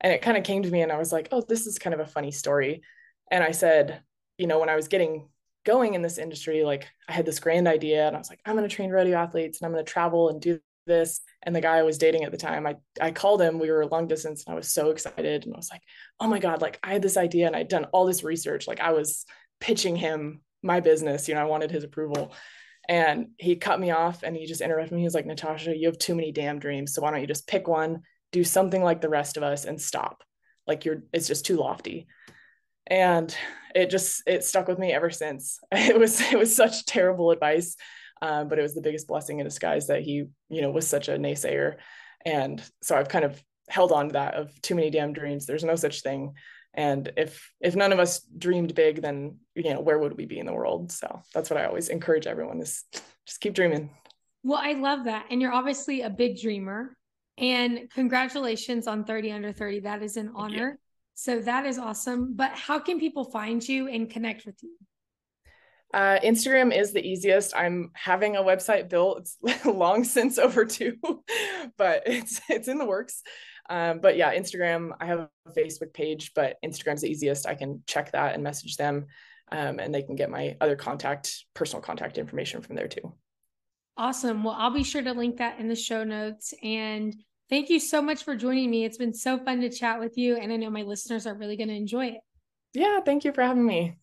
And 0.00 0.12
it 0.12 0.22
kind 0.22 0.36
of 0.36 0.44
came 0.44 0.62
to 0.62 0.70
me 0.70 0.82
and 0.82 0.92
i 0.92 0.98
was 0.98 1.12
like 1.12 1.28
oh 1.32 1.42
this 1.46 1.66
is 1.66 1.78
kind 1.78 1.94
of 1.94 2.00
a 2.00 2.06
funny 2.06 2.30
story. 2.30 2.82
And 3.30 3.42
i 3.42 3.52
said 3.52 4.02
you 4.38 4.46
know 4.46 4.58
when 4.58 4.68
i 4.68 4.76
was 4.76 4.88
getting 4.88 5.28
going 5.64 5.94
in 5.94 6.02
this 6.02 6.18
industry 6.18 6.62
like 6.62 6.86
i 7.08 7.12
had 7.12 7.24
this 7.24 7.40
grand 7.40 7.66
idea 7.66 8.06
and 8.06 8.14
i 8.14 8.18
was 8.18 8.28
like 8.28 8.40
i'm 8.44 8.54
going 8.54 8.68
to 8.68 8.74
train 8.74 8.90
rodeo 8.90 9.16
athletes 9.16 9.60
and 9.60 9.66
i'm 9.66 9.72
going 9.72 9.84
to 9.84 9.90
travel 9.90 10.28
and 10.28 10.40
do 10.40 10.60
this 10.86 11.20
and 11.42 11.54
the 11.54 11.60
guy 11.60 11.78
i 11.78 11.82
was 11.82 11.98
dating 11.98 12.24
at 12.24 12.30
the 12.30 12.38
time 12.38 12.66
i 12.66 12.74
i 13.00 13.10
called 13.10 13.40
him 13.40 13.58
we 13.58 13.70
were 13.70 13.86
long 13.86 14.06
distance 14.06 14.44
and 14.44 14.52
i 14.52 14.56
was 14.56 14.72
so 14.72 14.90
excited 14.90 15.44
and 15.44 15.54
i 15.54 15.56
was 15.56 15.70
like 15.70 15.82
oh 16.20 16.26
my 16.26 16.38
god 16.38 16.62
like 16.62 16.78
i 16.82 16.92
had 16.92 17.02
this 17.02 17.16
idea 17.16 17.46
and 17.46 17.56
i'd 17.56 17.68
done 17.68 17.86
all 17.92 18.06
this 18.06 18.24
research 18.24 18.66
like 18.66 18.80
i 18.80 18.92
was 18.92 19.24
pitching 19.60 19.96
him 19.96 20.40
my 20.62 20.80
business 20.80 21.28
you 21.28 21.34
know 21.34 21.40
i 21.40 21.44
wanted 21.44 21.70
his 21.70 21.84
approval. 21.84 22.32
And 22.86 23.28
he 23.38 23.56
cut 23.56 23.80
me 23.80 23.92
off 23.92 24.22
and 24.22 24.36
he 24.36 24.44
just 24.44 24.60
interrupted 24.60 24.92
me. 24.92 25.00
He 25.00 25.06
was 25.06 25.14
like 25.14 25.24
natasha 25.24 25.74
you 25.74 25.86
have 25.86 25.96
too 25.96 26.14
many 26.14 26.32
damn 26.32 26.58
dreams 26.58 26.92
so 26.92 27.00
why 27.00 27.10
don't 27.10 27.22
you 27.22 27.26
just 27.26 27.46
pick 27.46 27.66
one 27.66 28.02
do 28.34 28.42
something 28.42 28.82
like 28.82 29.00
the 29.00 29.08
rest 29.08 29.36
of 29.36 29.44
us 29.44 29.64
and 29.64 29.80
stop. 29.80 30.24
Like 30.66 30.84
you're 30.84 31.04
it's 31.12 31.28
just 31.28 31.46
too 31.46 31.56
lofty. 31.56 32.08
And 32.86 33.34
it 33.74 33.90
just 33.90 34.24
it 34.26 34.44
stuck 34.44 34.66
with 34.66 34.78
me 34.78 34.92
ever 34.92 35.10
since. 35.10 35.60
It 35.72 35.98
was 35.98 36.20
it 36.20 36.38
was 36.38 36.54
such 36.54 36.84
terrible 36.84 37.30
advice 37.30 37.76
um, 38.24 38.48
but 38.48 38.58
it 38.58 38.62
was 38.62 38.74
the 38.74 38.80
biggest 38.80 39.06
blessing 39.06 39.38
in 39.38 39.44
disguise 39.44 39.88
that 39.88 40.00
he 40.00 40.24
you 40.48 40.62
know 40.62 40.70
was 40.70 40.88
such 40.88 41.08
a 41.08 41.18
naysayer. 41.18 41.76
And 42.24 42.62
so 42.82 42.96
i've 42.96 43.10
kind 43.10 43.24
of 43.24 43.40
held 43.68 43.92
on 43.92 44.08
to 44.08 44.12
that 44.14 44.34
of 44.34 44.60
too 44.62 44.74
many 44.74 44.90
damn 44.90 45.12
dreams. 45.12 45.44
There's 45.44 45.64
no 45.64 45.76
such 45.76 46.00
thing. 46.00 46.32
And 46.72 47.12
if 47.16 47.50
if 47.60 47.76
none 47.76 47.92
of 47.92 48.00
us 48.00 48.20
dreamed 48.20 48.74
big 48.74 49.02
then 49.02 49.38
you 49.54 49.74
know 49.74 49.80
where 49.80 49.98
would 49.98 50.16
we 50.16 50.24
be 50.24 50.38
in 50.38 50.46
the 50.46 50.54
world? 50.54 50.90
So 50.90 51.22
that's 51.34 51.50
what 51.50 51.60
i 51.60 51.66
always 51.66 51.88
encourage 51.88 52.26
everyone 52.26 52.60
is 52.60 52.84
just 53.26 53.40
keep 53.40 53.54
dreaming. 53.54 53.90
Well 54.42 54.60
i 54.60 54.72
love 54.72 55.04
that. 55.04 55.26
And 55.30 55.42
you're 55.42 55.52
obviously 55.52 56.00
a 56.00 56.10
big 56.10 56.40
dreamer. 56.40 56.96
And 57.36 57.90
congratulations 57.92 58.86
on 58.86 59.04
30 59.04 59.32
under 59.32 59.52
30 59.52 59.80
that 59.80 60.02
is 60.02 60.16
an 60.16 60.32
honor. 60.34 60.78
So 61.14 61.40
that 61.40 61.66
is 61.66 61.78
awesome. 61.78 62.34
But 62.34 62.52
how 62.52 62.78
can 62.78 62.98
people 62.98 63.24
find 63.24 63.66
you 63.68 63.88
and 63.88 64.08
connect 64.08 64.46
with 64.46 64.56
you 64.62 64.76
uh, 65.94 66.18
Instagram 66.24 66.76
is 66.76 66.92
the 66.92 67.06
easiest. 67.06 67.54
I'm 67.54 67.92
having 67.94 68.34
a 68.34 68.42
website 68.42 68.88
built. 68.88 69.30
It's 69.44 69.64
long 69.64 70.02
since 70.02 70.38
overdue, 70.38 70.96
but 71.78 72.02
it's 72.06 72.40
it's 72.50 72.66
in 72.66 72.78
the 72.78 72.84
works. 72.84 73.22
Um, 73.70 74.00
but 74.00 74.16
yeah, 74.16 74.34
Instagram. 74.34 74.90
I 75.00 75.06
have 75.06 75.20
a 75.20 75.28
Facebook 75.56 75.94
page, 75.94 76.32
but 76.34 76.56
Instagram's 76.64 77.02
the 77.02 77.08
easiest. 77.08 77.46
I 77.46 77.54
can 77.54 77.84
check 77.86 78.10
that 78.10 78.34
and 78.34 78.42
message 78.42 78.76
them, 78.76 79.06
um, 79.52 79.78
and 79.78 79.94
they 79.94 80.02
can 80.02 80.16
get 80.16 80.30
my 80.30 80.56
other 80.60 80.74
contact, 80.74 81.44
personal 81.54 81.80
contact 81.80 82.18
information 82.18 82.60
from 82.60 82.74
there 82.74 82.88
too. 82.88 83.14
Awesome. 83.96 84.42
Well, 84.42 84.56
I'll 84.58 84.70
be 84.70 84.82
sure 84.82 85.02
to 85.02 85.12
link 85.12 85.36
that 85.36 85.60
in 85.60 85.68
the 85.68 85.76
show 85.76 86.02
notes. 86.02 86.52
And 86.60 87.14
thank 87.48 87.70
you 87.70 87.78
so 87.78 88.02
much 88.02 88.24
for 88.24 88.34
joining 88.34 88.68
me. 88.68 88.84
It's 88.84 88.98
been 88.98 89.14
so 89.14 89.38
fun 89.38 89.60
to 89.60 89.70
chat 89.70 90.00
with 90.00 90.18
you, 90.18 90.38
and 90.38 90.52
I 90.52 90.56
know 90.56 90.70
my 90.70 90.82
listeners 90.82 91.24
are 91.28 91.34
really 91.34 91.56
going 91.56 91.68
to 91.68 91.76
enjoy 91.76 92.06
it. 92.06 92.20
Yeah, 92.72 92.98
thank 92.98 93.24
you 93.24 93.32
for 93.32 93.42
having 93.42 93.64
me. 93.64 93.94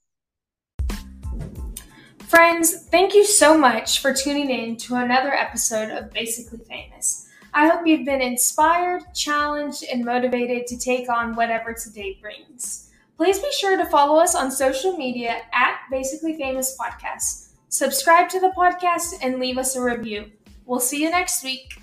Friends, 2.31 2.85
thank 2.85 3.13
you 3.13 3.25
so 3.25 3.57
much 3.57 3.99
for 3.99 4.13
tuning 4.13 4.49
in 4.49 4.77
to 4.77 4.95
another 4.95 5.33
episode 5.33 5.89
of 5.89 6.13
Basically 6.13 6.59
Famous. 6.59 7.27
I 7.53 7.67
hope 7.67 7.85
you've 7.85 8.05
been 8.05 8.21
inspired, 8.21 9.01
challenged, 9.13 9.83
and 9.91 10.05
motivated 10.05 10.65
to 10.67 10.79
take 10.79 11.09
on 11.09 11.35
whatever 11.35 11.73
today 11.73 12.17
brings. 12.21 12.89
Please 13.17 13.39
be 13.39 13.51
sure 13.59 13.75
to 13.75 13.85
follow 13.87 14.17
us 14.17 14.33
on 14.33 14.49
social 14.49 14.95
media 14.95 15.41
at 15.51 15.79
Basically 15.91 16.37
Famous 16.37 16.77
Podcast. 16.79 17.49
Subscribe 17.67 18.29
to 18.29 18.39
the 18.39 18.53
podcast 18.57 19.15
and 19.21 19.37
leave 19.37 19.57
us 19.57 19.75
a 19.75 19.81
review. 19.81 20.31
We'll 20.65 20.79
see 20.79 21.03
you 21.03 21.09
next 21.09 21.43
week. 21.43 21.80